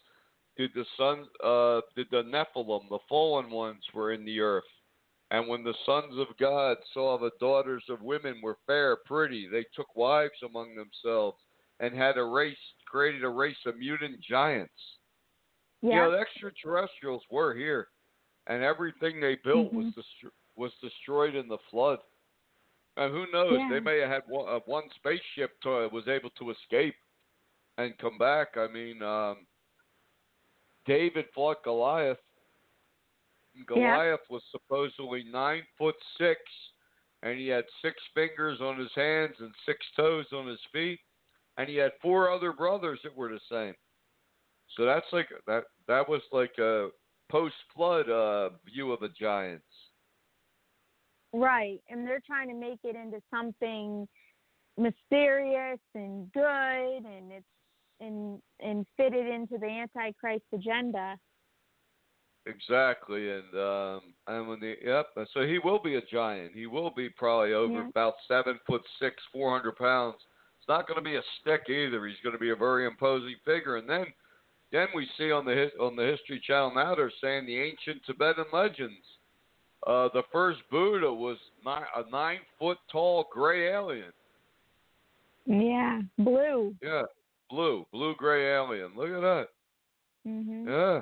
[0.57, 4.63] "Did the sons, uh, did the Nephilim, the fallen ones, were in the earth,
[5.31, 9.65] and when the sons of God saw the daughters of women were fair, pretty, they
[9.75, 11.37] took wives among themselves,
[11.79, 14.97] and had a race, created a race of mutant giants."
[15.81, 15.89] Yeah.
[15.89, 17.89] You know, the extraterrestrials were here,
[18.47, 19.95] and everything they built was Mhm.
[19.95, 21.99] destro- was destroyed in the flood.
[22.95, 23.57] And who knows?
[23.57, 23.69] Yeah.
[23.69, 26.95] They may have had one, uh, one spaceship to, was able to escape
[27.77, 28.55] and come back.
[28.55, 29.47] I mean, um,
[30.85, 32.19] David fought Goliath.
[33.55, 33.75] And Yeah.
[33.75, 36.41] Goliath was supposedly nine foot six,
[37.21, 40.99] and he had six fingers on his hands and six toes on his feet,
[41.57, 43.75] and he had four other brothers that were the same.
[44.75, 45.65] So that's like that.
[45.87, 46.89] That was like a
[47.29, 49.65] post-flood uh, view of the giants.
[51.31, 54.07] Right, and they're trying to make it into something
[54.77, 57.45] mysterious and good, and it's
[57.99, 61.17] and and fit it into the Antichrist agenda.
[62.55, 66.53] Exactly, and um, and when the yep, so he will be a giant.
[66.53, 67.87] He will be probably over Yeah.
[67.89, 70.15] about seven foot six, four hundred pounds.
[70.59, 72.05] It's not going to be a stick either.
[72.05, 73.77] He's going to be a very imposing figure.
[73.77, 74.05] And then,
[74.71, 78.45] then we see on the on the History Channel now they're saying the ancient Tibetan
[78.53, 79.05] legends.
[79.85, 84.13] Uh, the first Buddha was nine, a nine foot tall gray alien.
[85.45, 86.73] Yeah, blue.
[86.81, 87.03] Yeah,
[87.49, 88.91] blue, blue gray alien.
[88.95, 89.47] Look at that.
[90.25, 90.67] Mhm.
[90.67, 91.01] Yeah.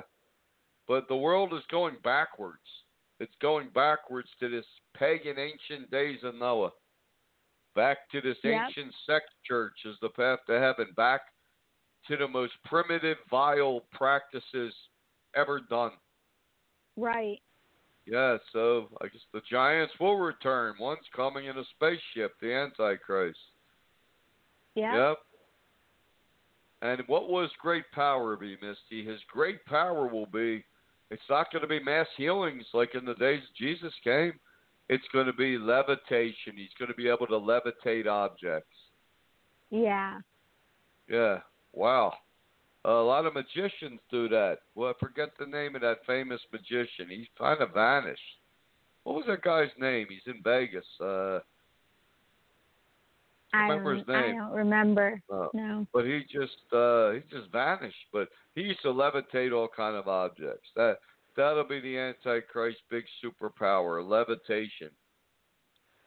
[0.88, 2.60] But the world is going backwards.
[3.20, 6.72] It's going backwards to this pagan ancient days of Noah.
[7.74, 8.66] Back to this Yep.
[8.66, 10.92] ancient sect church as the path to heaven.
[10.92, 11.22] Back
[12.08, 14.74] to the most primitive, vile practices
[15.34, 15.92] ever done.
[16.96, 17.40] Right.
[18.04, 20.76] Yeah, so I guess the giants will return.
[20.78, 23.38] One's coming in a spaceship, the Antichrist.
[24.74, 25.10] Yeah.
[25.10, 25.18] Yep.
[26.82, 29.04] And what was great power be, Misty?
[29.04, 30.64] His great power will be
[31.12, 34.32] it's not going to be mass healings like in the days Jesus came.
[34.88, 36.54] It's going to be levitation.
[36.56, 38.74] He's going to be able to levitate objects.
[39.70, 40.20] Yeah.
[41.08, 41.38] Yeah.
[41.72, 42.14] Wow.
[42.84, 44.58] A lot of magicians do that.
[44.74, 47.08] Well, I forget the name of that famous magician.
[47.10, 48.20] He's kind of vanished.
[49.04, 50.06] What was that guy's name?
[50.08, 50.86] He's in Vegas.
[51.00, 51.40] Uh,
[53.54, 54.36] I remember don't, his I name.
[54.38, 55.22] don't remember.
[55.32, 55.86] uh, No.
[55.92, 58.06] but he just uh he just vanished.
[58.12, 60.68] But he used to levitate all kind of objects.
[60.76, 60.98] That
[61.36, 64.90] that'll be the Antichrist big superpower, levitation.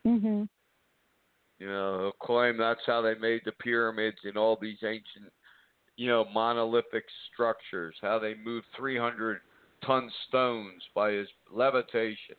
[0.06, 0.48] Mhm.
[1.60, 5.32] You know, he'll claim that's how they made the pyramids and all these ancient,
[5.96, 7.96] you know, monolithic structures.
[8.02, 9.40] How they moved 300
[9.86, 12.36] ton stones by his levitation.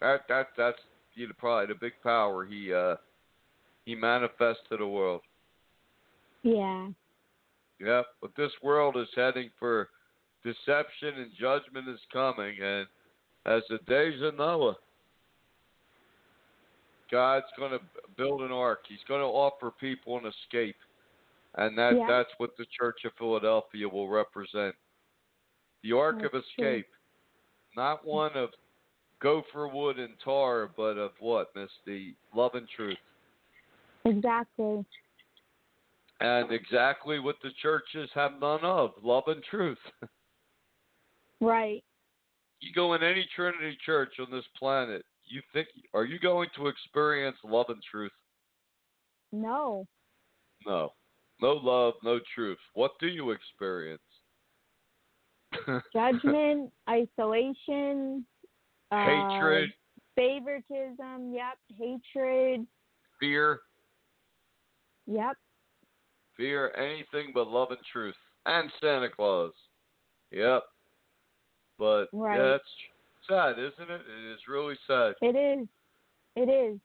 [0.00, 0.78] That that that's
[1.14, 2.96] you know, probably the big power he uh
[3.88, 5.22] he manifests to the world.
[6.42, 6.88] Yeah.
[7.80, 9.88] Yep, but this world is heading for
[10.44, 12.86] deception and judgment is coming, and
[13.46, 14.76] as the days of Noah,
[17.10, 17.80] God's going to
[18.18, 18.80] build an ark.
[18.86, 20.76] He's going to offer people an escape,
[21.54, 22.06] and that Yeah.
[22.06, 24.76] that's what the Church of Philadelphia will represent.
[25.80, 26.40] The ark of true.
[26.40, 26.88] escape,
[27.74, 28.50] not one of
[29.20, 31.70] gopher wood and tar, but of what, Miss?
[31.86, 32.98] The love and truth.
[34.08, 34.84] Exactly.
[36.20, 39.78] And exactly what the churches have none of love and truth.
[41.40, 41.84] Right.
[42.60, 46.66] you go in any Trinity church on this planet, you think are you going to
[46.66, 48.10] experience love and truth?
[49.30, 49.86] No.
[50.66, 50.90] No.
[51.40, 52.58] No love, no truth.
[52.74, 54.02] What do you experience?
[55.92, 58.26] Judgment, isolation,
[58.90, 59.70] uh, Hatred,
[60.16, 61.32] favoritism.
[61.32, 61.58] Yep.
[61.78, 62.66] Hatred.
[63.20, 63.60] fear,
[65.10, 65.36] Yep.
[66.36, 68.14] fear, anything but love and truth.
[68.46, 69.52] And Santa Claus.
[70.30, 70.62] Yep.
[71.78, 72.38] But Right.
[72.38, 72.74] yeah, it's
[73.26, 74.00] sad, isn't it?
[74.02, 75.14] It is really sad.
[75.20, 75.66] It is.
[76.36, 76.78] It is.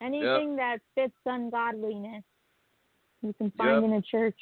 [0.00, 2.24] Anything that fits ungodliness,
[3.22, 3.84] you can find Yep.
[3.84, 4.40] in a church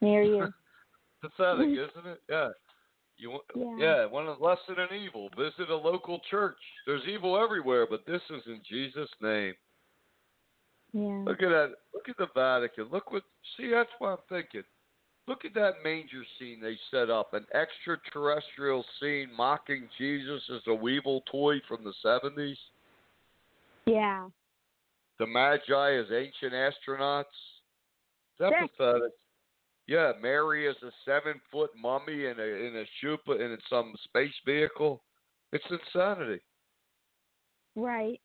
[0.00, 0.52] near you.
[1.20, 2.22] Pathetic, isn't it?
[2.30, 2.48] Yeah.
[3.18, 3.76] You want, Yeah.
[3.76, 5.28] yeah, one of lesson in evil.
[5.36, 6.56] Visit a local church.
[6.86, 9.54] There's evil everywhere, but this is in Jesus' name.
[10.92, 11.22] Yeah.
[11.26, 11.70] Look at that.
[11.94, 12.88] Look at the Vatican.
[12.90, 13.22] Look what.
[13.56, 14.62] See, that's what I'm thinking.
[15.28, 17.34] Look at that manger scene they set up.
[17.34, 22.56] An extraterrestrial scene mocking Jesus as a Weeble toy from the 70s.
[23.86, 24.28] Yeah.
[25.20, 27.20] The Magi as ancient astronauts.
[27.20, 28.70] Is that Sick.
[28.76, 29.12] pathetic?
[29.86, 34.34] Yeah, Mary is a seven foot mummy in a in a shupa in some space
[34.46, 35.02] vehicle.
[35.52, 36.40] It's insanity.
[37.76, 38.20] Right.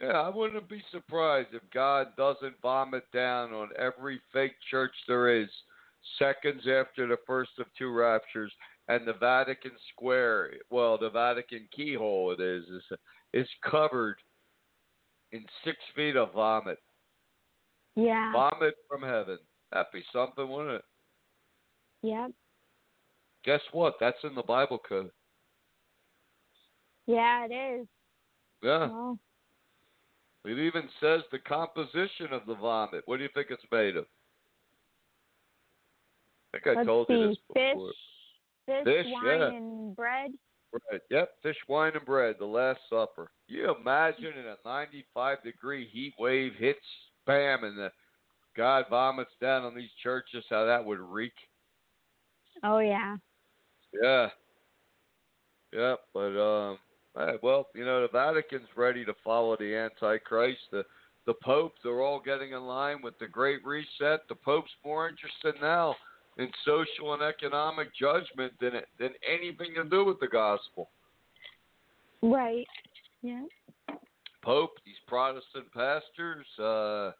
[0.00, 5.42] Yeah, I wouldn't be surprised if God doesn't vomit down on every fake church there
[5.42, 5.48] is
[6.18, 8.52] seconds after the first of two raptures
[8.88, 12.82] and the Vatican Square, well, the Vatican keyhole it is, is,
[13.34, 14.16] is covered
[15.32, 16.78] in six feet of vomit.
[17.96, 18.32] Yeah.
[18.32, 19.38] Vomit from heaven.
[19.72, 20.84] That'd be something, wouldn't it?
[22.02, 22.30] Yep.
[23.44, 23.94] Guess what?
[24.00, 25.10] That's in the Bible code.
[27.06, 27.86] Yeah, it is.
[28.62, 29.14] Yeah.
[30.48, 33.02] It even says the composition of the vomit.
[33.06, 34.06] What do you think it's made of?
[36.54, 37.14] I think I let's told see.
[37.14, 37.90] you this before.
[38.64, 39.48] fish, Fish, wine, yeah.
[39.48, 40.30] and bread.
[40.72, 41.00] Bread.
[41.10, 41.30] Yep.
[41.42, 42.36] Fish, wine, and bread.
[42.38, 43.30] The Last Supper.
[43.46, 46.78] You imagine in a 95 degree heat wave hits,
[47.26, 47.92] bam, and the
[48.56, 50.44] God vomits down on these churches.
[50.48, 51.32] How that would reek.
[52.64, 53.16] Oh yeah.
[54.02, 54.28] Yeah.
[55.72, 55.98] Yep.
[56.14, 56.78] But um.
[57.20, 60.60] Eh, Well, you know the Vatican's ready to follow the Antichrist.
[60.70, 60.84] The
[61.26, 64.20] the popes are all getting in line with the Great Reset.
[64.28, 65.94] The Pope's more interested now
[66.38, 70.88] in social and economic judgment than than anything to do with the gospel.
[72.22, 72.66] Right.
[73.22, 73.44] Yeah.
[74.42, 77.12] Pope, these Protestant pastors, uh,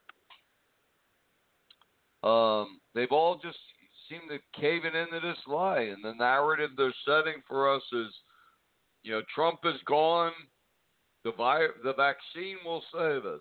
[2.26, 3.58] um, they've all just
[4.08, 8.12] seemed to caving into this lie, and the narrative they're setting for us is,
[9.08, 10.32] you know, Trump is gone,
[11.24, 13.40] the vi- the vaccine will save us.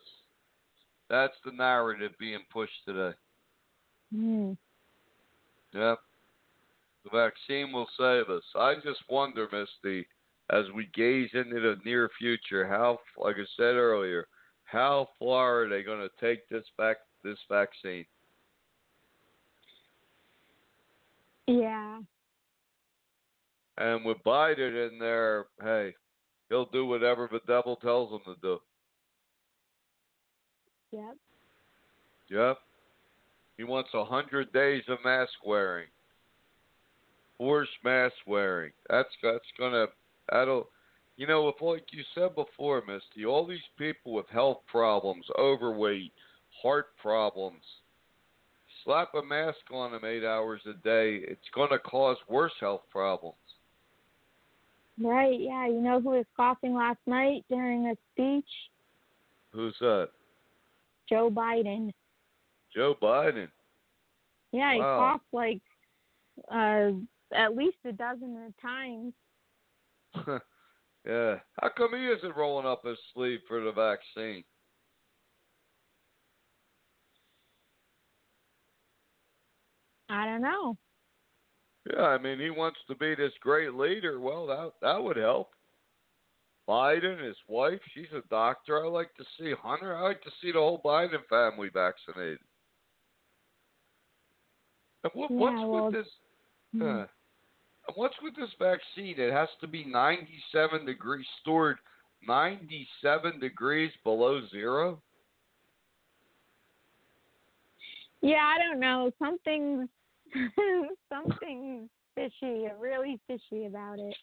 [1.10, 3.16] That's the narrative being pushed today.
[4.16, 4.54] Hmm.
[5.74, 6.00] Yep.
[7.04, 8.44] The vaccine will save us.
[8.56, 10.08] I just wonder, Misty,
[10.50, 14.28] as we gaze into the near future, how, like I said earlier,
[14.64, 18.06] how far are they going to take this back this vaccine?
[21.48, 22.00] Yeah.
[23.78, 25.94] And with Biden in there, hey,
[26.50, 28.60] he'll do whatever the devil tells him to do.
[30.92, 31.18] Yep.
[32.30, 32.58] Yep.
[33.58, 35.88] He wants a hundred days of mask wearing.
[37.38, 38.72] Forced mask wearing.
[38.90, 39.88] That's that's gonna
[40.32, 40.70] that'll
[41.18, 46.14] you know, if like you said before, Misty, all these people with health problems, overweight,
[46.62, 47.64] heart problems,
[48.84, 53.36] slap a mask on them eight hours a day, it's gonna cause worse health problems.
[55.00, 55.40] Right.
[55.40, 55.68] Yeah.
[55.68, 58.50] You know who was coughing last night during a speech?
[59.52, 60.10] Who's that?
[61.08, 61.92] Joe Biden.
[62.76, 63.48] Joe Biden.
[64.52, 64.98] Yeah, he Wow.
[64.98, 65.62] coughed like
[66.52, 66.92] uh
[67.34, 69.14] at least a dozen times.
[71.06, 71.40] yeah.
[71.62, 74.44] How come he isn't rolling up his sleeve for the vaccine?
[80.10, 80.78] I don't know.
[81.94, 84.20] Yeah, I mean, he wants to be this great leader.
[84.20, 85.52] Well, that that would help.
[86.68, 88.84] Biden, his wife, she's a doctor.
[88.84, 89.96] I like to see Hunter.
[89.96, 92.40] I like to see the whole Biden family vaccinated.
[95.04, 96.08] And what, Yeah, what's well, with this?
[96.74, 96.82] Hmm.
[96.82, 97.06] Uh,
[97.88, 99.16] and what's with this vaccine?
[99.18, 101.78] It has to be 97 degrees stored
[102.28, 105.02] 97 degrees below zero.
[108.22, 109.12] Yeah, I don't know.
[109.20, 109.88] Something's
[111.10, 114.16] something's fishy, really fishy about it.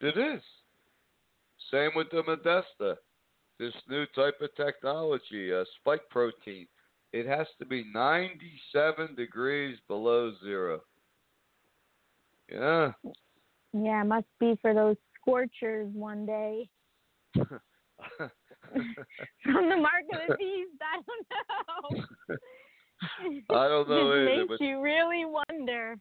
[0.00, 0.42] It is.
[1.70, 2.96] Same with the Moderna,
[3.58, 6.66] this new type of technology, uh, spike protein.
[7.12, 10.80] It has to be 97 degrees below zero.
[12.50, 12.92] Yeah.
[13.72, 16.68] Yeah, it must be for those scorchers one day.
[19.42, 21.26] From the mark of the beast, I don't
[22.28, 22.36] know.
[23.50, 25.96] I don't know it either, makes but- you really wonder.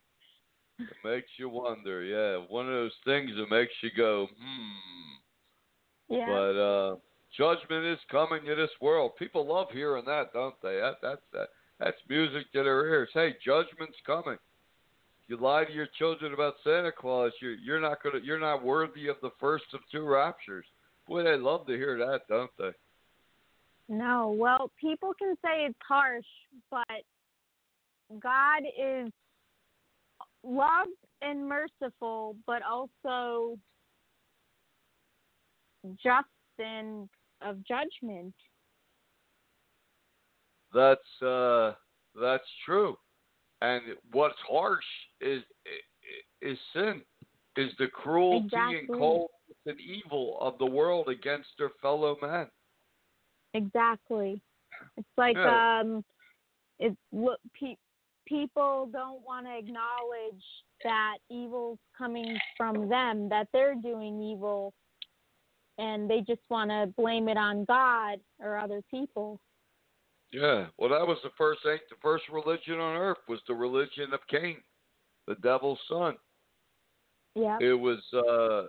[0.80, 2.04] it makes you wonder.
[2.04, 6.16] Yeah, one of those things that makes you go, hmm.
[6.16, 6.26] Yeah.
[6.28, 6.96] But uh,
[7.36, 9.12] judgment is coming to this world.
[9.18, 10.76] People love hearing that, don't they?
[10.76, 11.48] That that's that
[11.80, 13.10] that's music to their ears.
[13.14, 14.38] Hey, judgment's coming.
[15.28, 19.08] You lie to your children about Santa Claus, you're you're not gonna you're not worthy
[19.08, 20.66] of the first of two raptures.
[21.08, 22.72] Boy, they love to hear that, don't they?
[23.90, 26.26] No, well, people can say it's harsh,
[26.72, 27.04] but
[28.20, 29.12] God is
[30.44, 30.88] love
[31.22, 33.58] and merciful, but also
[36.02, 36.28] just
[36.60, 37.10] and
[37.42, 38.34] of judgment.
[40.74, 41.74] That's uh
[42.20, 42.96] that's true.
[43.62, 43.82] And
[44.12, 44.84] what's harsh
[45.22, 45.44] is
[46.42, 47.02] is sin,
[47.58, 49.30] is the cruelty and coldness
[49.66, 52.48] and evil of the world against their fellow man.
[53.54, 54.42] Exactly.
[54.98, 56.04] It's like um,
[56.80, 57.40] it's look.
[57.60, 57.78] Pe-
[58.28, 60.44] people don't want to acknowledge
[60.84, 64.74] that evil's coming from them, that they're doing evil,
[65.78, 69.40] and they just want to blame it on God or other people.
[70.32, 74.20] Yeah, well, that was the first the first religion on earth was the religion of
[74.30, 74.58] Cain,
[75.28, 76.16] the devil's son.
[77.36, 77.58] Yeah.
[77.62, 78.68] It was uh,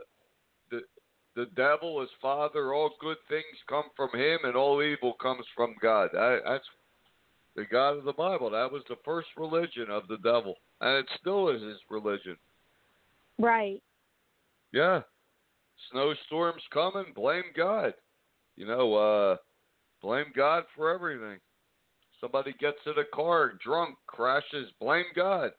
[1.36, 2.74] the devil, his father.
[2.74, 6.10] All good things come from him, and all evil comes from God.
[6.16, 6.64] I, that's
[7.56, 8.50] the God of the Bible.
[8.50, 12.36] That was the first religion of the devil, and it still is his religion.
[13.38, 13.82] Right.
[14.72, 15.00] Yeah.
[15.90, 17.94] Snowstorms coming, blame God.
[18.56, 19.36] You know, uh,
[20.02, 21.38] blame God for everything.
[22.20, 25.50] Somebody gets in a car drunk, crashes, blame God.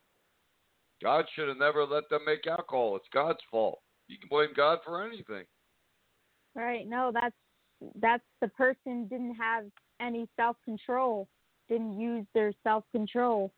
[1.04, 2.96] God should have never let them make alcohol.
[2.96, 3.80] It's God's fault.
[4.08, 5.44] You can blame God for anything.
[6.56, 6.88] Right.
[6.88, 7.36] No, that's
[8.00, 9.66] that's the person didn't have
[10.00, 11.28] any self control.
[11.68, 13.52] Didn't use their self control.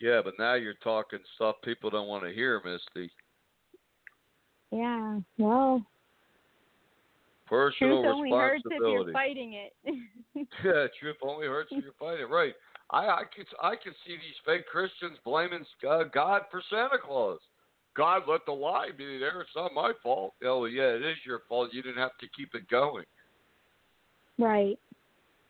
[0.00, 3.10] Yeah, but now you're talking stuff people don't want to hear, Misty.
[4.70, 5.20] Yeah.
[5.38, 5.84] Well,
[7.46, 9.72] Personal truth only hurts if you're fighting it.
[10.64, 12.24] yeah, truth only hurts if you're fighting.
[12.24, 12.30] it.
[12.30, 12.54] Right.
[12.90, 17.38] I I could I could see these fake Christians blaming uh, God for Santa Claus.
[17.96, 19.40] God let the lie be there.
[19.40, 20.34] It's not my fault.
[20.44, 21.70] Oh yeah, it is your fault.
[21.72, 23.04] You didn't have to keep it going.
[24.38, 24.78] right.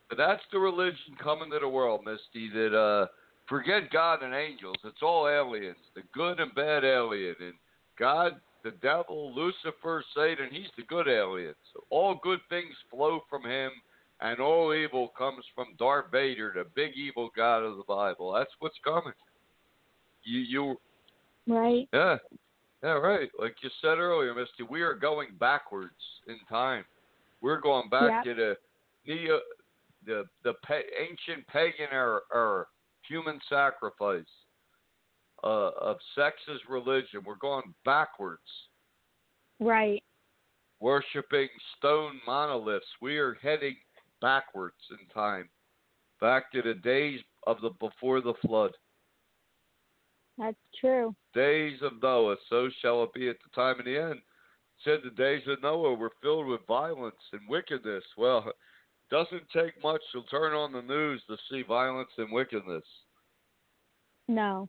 [0.09, 2.51] But that's the religion coming to the world, Misty.
[2.53, 3.07] That uh,
[3.49, 4.77] forget God and angels.
[4.85, 7.55] It's all aliens, the good and bad alien, and
[7.99, 8.33] God,
[8.63, 10.49] the devil, Lucifer, Satan.
[10.51, 11.55] He's the good alien.
[11.73, 13.71] So all good things flow from him,
[14.21, 18.33] and all evil comes from Darth Vader, the big evil God of the Bible.
[18.33, 19.15] That's what's coming.
[20.25, 20.77] You, you,
[21.47, 21.89] Right.
[21.93, 22.17] yeah,
[22.83, 23.29] yeah, right.
[23.39, 25.93] Like you said earlier, Misty, we are going backwards
[26.27, 26.85] in time.
[27.43, 28.57] We're going back to the
[29.07, 29.41] neo,
[30.07, 32.65] the the pa- ancient pagan era, era,
[33.07, 34.25] human sacrifice
[35.43, 37.21] uh, of sex as religion.
[37.27, 38.41] We're going backwards,
[39.61, 40.03] Right.
[40.81, 42.87] worshiping stone monoliths.
[43.03, 43.77] We are heading
[44.23, 45.51] backwards in time,
[46.21, 48.73] back to the days of the before the flood.
[50.39, 51.15] That's true.
[51.35, 54.21] days of Noah, so shall it be at the time of the end.
[54.85, 58.05] Said the days of Noah were filled with violence and wickedness.
[58.17, 58.57] Well, it
[59.11, 62.85] doesn't take much to turn on the news to see violence and wickedness.
[64.27, 64.69] No.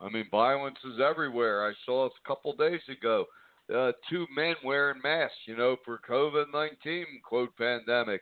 [0.00, 1.68] I mean, violence is everywhere.
[1.68, 3.26] I saw a couple days ago.
[3.74, 8.20] Uh, two men wearing masks, you know, for COVID 19, quote, pandemic.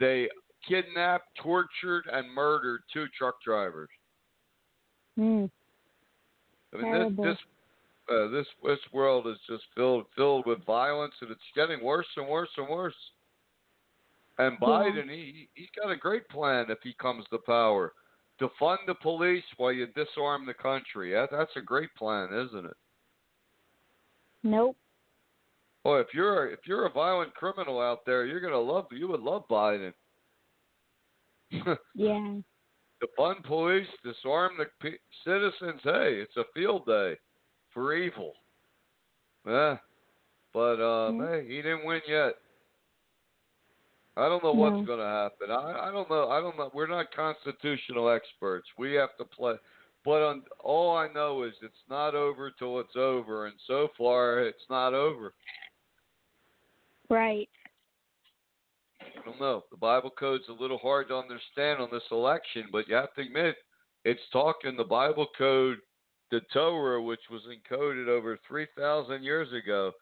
[0.00, 0.28] They
[0.66, 3.88] kidnapped, tortured, and murdered two truck drivers.
[5.18, 5.50] Mm.
[6.78, 7.24] I mean, Terrible.
[7.24, 7.36] this
[8.08, 12.06] this uh, this this world is just filled filled with violence, and it's getting worse
[12.16, 12.94] and worse and worse.
[14.38, 14.68] And Yeah.
[14.68, 17.92] Biden, he he's got a great plan if he comes to power,
[18.38, 21.12] to fund the police while you disarm the country.
[21.12, 22.76] That, that's a great plan, isn't it?
[24.42, 24.76] Nope.
[25.82, 29.20] Boy, if you're if you're a violent criminal out there, you're gonna love you would
[29.20, 29.92] love Biden.
[31.94, 32.38] Yeah.
[33.00, 35.80] To fund police, disarm the pe- citizens.
[35.82, 37.16] Hey, it's a field day
[37.72, 38.34] for evil.
[39.46, 39.78] Yeah,
[40.52, 41.28] but um, Mhm.
[41.28, 42.34] hey, he didn't win yet.
[44.16, 45.50] I don't know what's going to happen.
[45.50, 46.30] I, I don't know.
[46.30, 46.70] I don't know.
[46.72, 48.66] We're not constitutional experts.
[48.78, 49.56] We have to play.
[50.06, 54.38] But on, all I know is it's not over till it's over, and so far
[54.38, 55.34] it's not over.
[57.10, 57.48] Right.
[59.00, 59.64] I don't know.
[59.70, 63.22] The Bible code's a little hard to understand on this election, but you have to
[63.22, 63.56] admit
[64.04, 65.78] it's talking the Bible code,
[66.30, 69.92] the Torah, which was encoded over 3,000 years ago.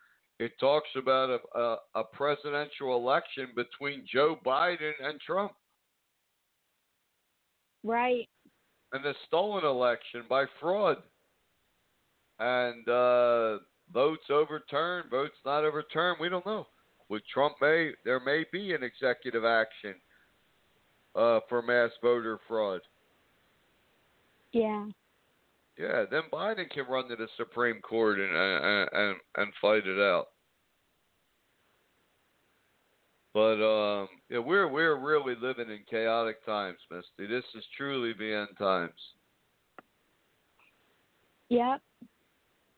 [0.40, 5.53] It talks about a, a, a presidential election between Joe Biden and Trump,
[7.84, 8.28] Right.
[8.92, 10.97] and a stolen election by fraud.
[12.40, 13.59] And uh,
[13.92, 16.18] votes overturned, votes not overturned.
[16.20, 16.66] We don't know.
[17.09, 19.95] With Trump, may there may be an executive action
[21.15, 22.81] uh, for mass voter fraud.
[24.53, 24.87] Yeah.
[25.79, 30.01] Yeah, then Biden can run to the Supreme Court and and and, and fight it
[30.01, 30.29] out.
[33.35, 37.27] But um, yeah, we're we're really living in chaotic times, Misty.
[37.27, 38.93] This is truly the end times.
[41.49, 41.81] Yep.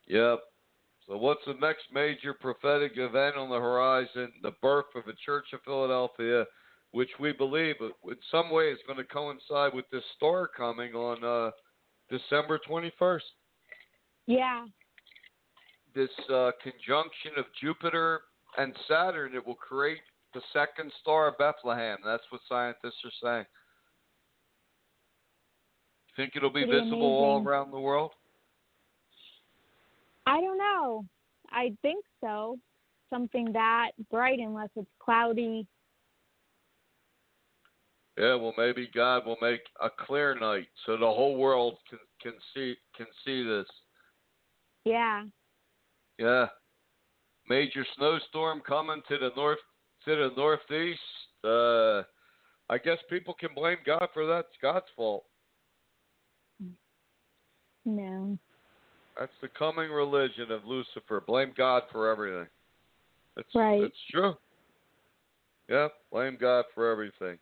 [0.09, 0.39] Yep.
[1.09, 4.33] So what's the next major prophetic event on the horizon?
[4.43, 6.45] The birth of the Church of Philadelphia,
[6.91, 10.95] which we believe uh, in some way is going to coincide with this star coming
[10.95, 11.51] on uh,
[12.11, 13.21] December 21st.
[14.27, 14.67] Yeah.
[15.95, 18.23] This uh, conjunction of Jupiter
[18.59, 20.01] and Saturn, it will create
[20.35, 21.99] the second star of Bethlehem.
[22.05, 23.47] That's what scientists are saying.
[26.17, 28.11] think it'll be Pretty visible all around the world?
[30.27, 31.05] I don't know.
[31.51, 32.59] I think so.
[33.11, 35.67] Something that bright, unless it's cloudy.
[38.19, 42.33] Yeah, well, maybe God will make a clear night so the whole world can can
[42.55, 43.67] see can see this.
[44.85, 45.25] Yeah.
[46.19, 46.47] Yeah,
[47.49, 49.59] major snowstorm coming to the north
[50.07, 51.01] to the northeast.
[51.45, 52.03] Uh,
[52.73, 54.47] I guess people can blame God for that.
[54.51, 55.25] It's God's fault.
[57.85, 58.39] No.
[59.19, 61.23] That's the coming religion of Lucifer.
[61.27, 62.47] Blame God for everything.
[63.37, 63.83] It's, Right.
[63.83, 64.35] It's true.
[65.69, 67.39] Yeah, blame God for everything.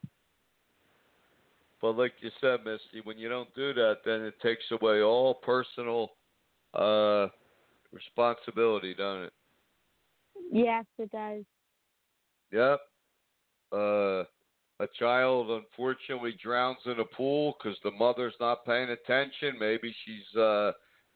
[1.82, 5.34] But like you said, Misty, when you don't do that, then it takes away all
[5.34, 6.12] personal
[6.72, 7.28] uh,
[7.92, 9.32] responsibility, don't it?
[10.50, 11.44] Yes, it does.
[12.52, 12.80] Yep.
[13.72, 14.24] Uh,
[14.80, 19.56] a child unfortunately drowns in a pool because the mother's not paying attention.
[19.60, 20.72] Maybe she's uh,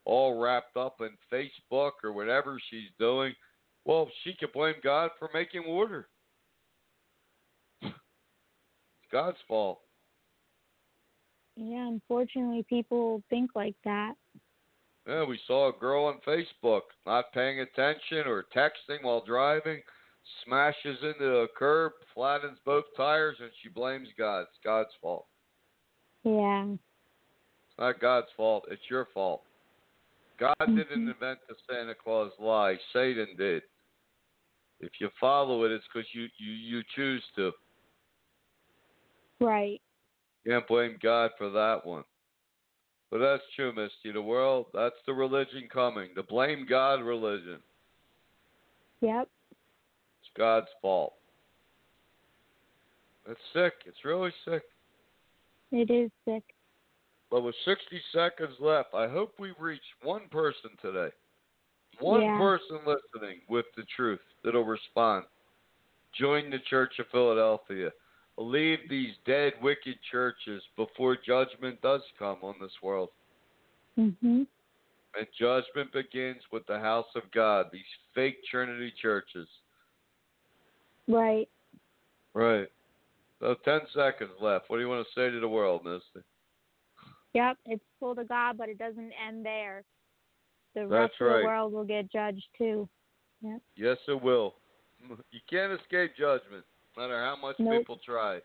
[0.09, 3.31] all wrapped up in Facebook or whatever she's doing.
[3.85, 6.09] Well, she could blame God for making water.
[7.83, 7.93] it's
[9.11, 9.81] God's fault.
[11.55, 14.13] Yeah, unfortunately, people think like that.
[15.07, 19.81] Yeah, we saw a girl on Facebook not paying attention or texting while driving,
[20.43, 24.41] smashes into a curb, flattens both tires, and she blames God.
[24.41, 25.27] It's God's fault.
[26.23, 26.65] Yeah.
[26.65, 28.65] It's not God's fault.
[28.71, 29.43] It's your fault.
[30.39, 31.11] God didn't Mhm.
[31.11, 32.77] invent the Santa Claus lie.
[32.93, 33.63] Satan did.
[34.79, 37.53] If you follow it, it's because you, you, you choose to.
[39.39, 39.81] Right.
[40.43, 42.05] You can't blame God for that one.
[43.11, 44.11] But that's true, Misty.
[44.11, 46.13] The world, that's the religion coming.
[46.15, 47.61] The blame God religion.
[49.01, 49.27] Yep.
[50.21, 51.13] It's God's fault.
[53.27, 53.73] It's sick.
[53.85, 54.63] It's really sick.
[55.71, 56.43] It is sick.
[57.29, 61.11] But with 60 seconds left, I hope we reach one person today.
[61.99, 62.37] One Yeah.
[62.37, 65.27] person listening with the truth that'll respond.
[66.13, 67.93] Join the Church of Philadelphia.
[68.37, 73.11] Leave these dead, wicked churches before judgment does come on this world.
[73.97, 74.47] Mhm.
[75.15, 79.49] And judgment begins with the house of God, these fake Trinity churches.
[81.07, 81.49] Right.
[82.33, 82.71] Right.
[83.39, 84.69] So 10 seconds left.
[84.69, 86.23] What do you want to say to the world, Misty?
[87.33, 87.57] Yep.
[87.65, 89.83] It's full to God, but it doesn't end there.
[90.75, 92.87] The That's rest of the world will get judged too.
[93.75, 94.55] Yes, it will.
[95.07, 96.65] You can't escape judgment,
[96.97, 97.79] no matter how much Nope.
[97.79, 98.39] people try.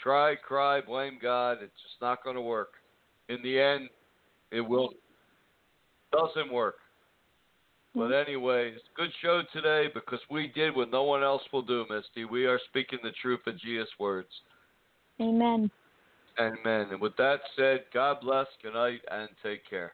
[0.00, 1.58] Try, cry, blame God.
[1.60, 2.74] It's just not going to work.
[3.28, 3.88] In the end,
[4.50, 4.90] it will.
[6.12, 6.76] Doesn't work.
[7.94, 8.26] But Nope.
[8.26, 11.84] anyway, it's a good show today because we did what no one else will do,
[11.90, 12.24] Misty.
[12.24, 14.28] We are speaking the truth of Jesus' words.
[15.20, 15.70] Amen.
[16.38, 16.88] Amen.
[16.90, 19.92] And with that said, God bless, good night, and take care.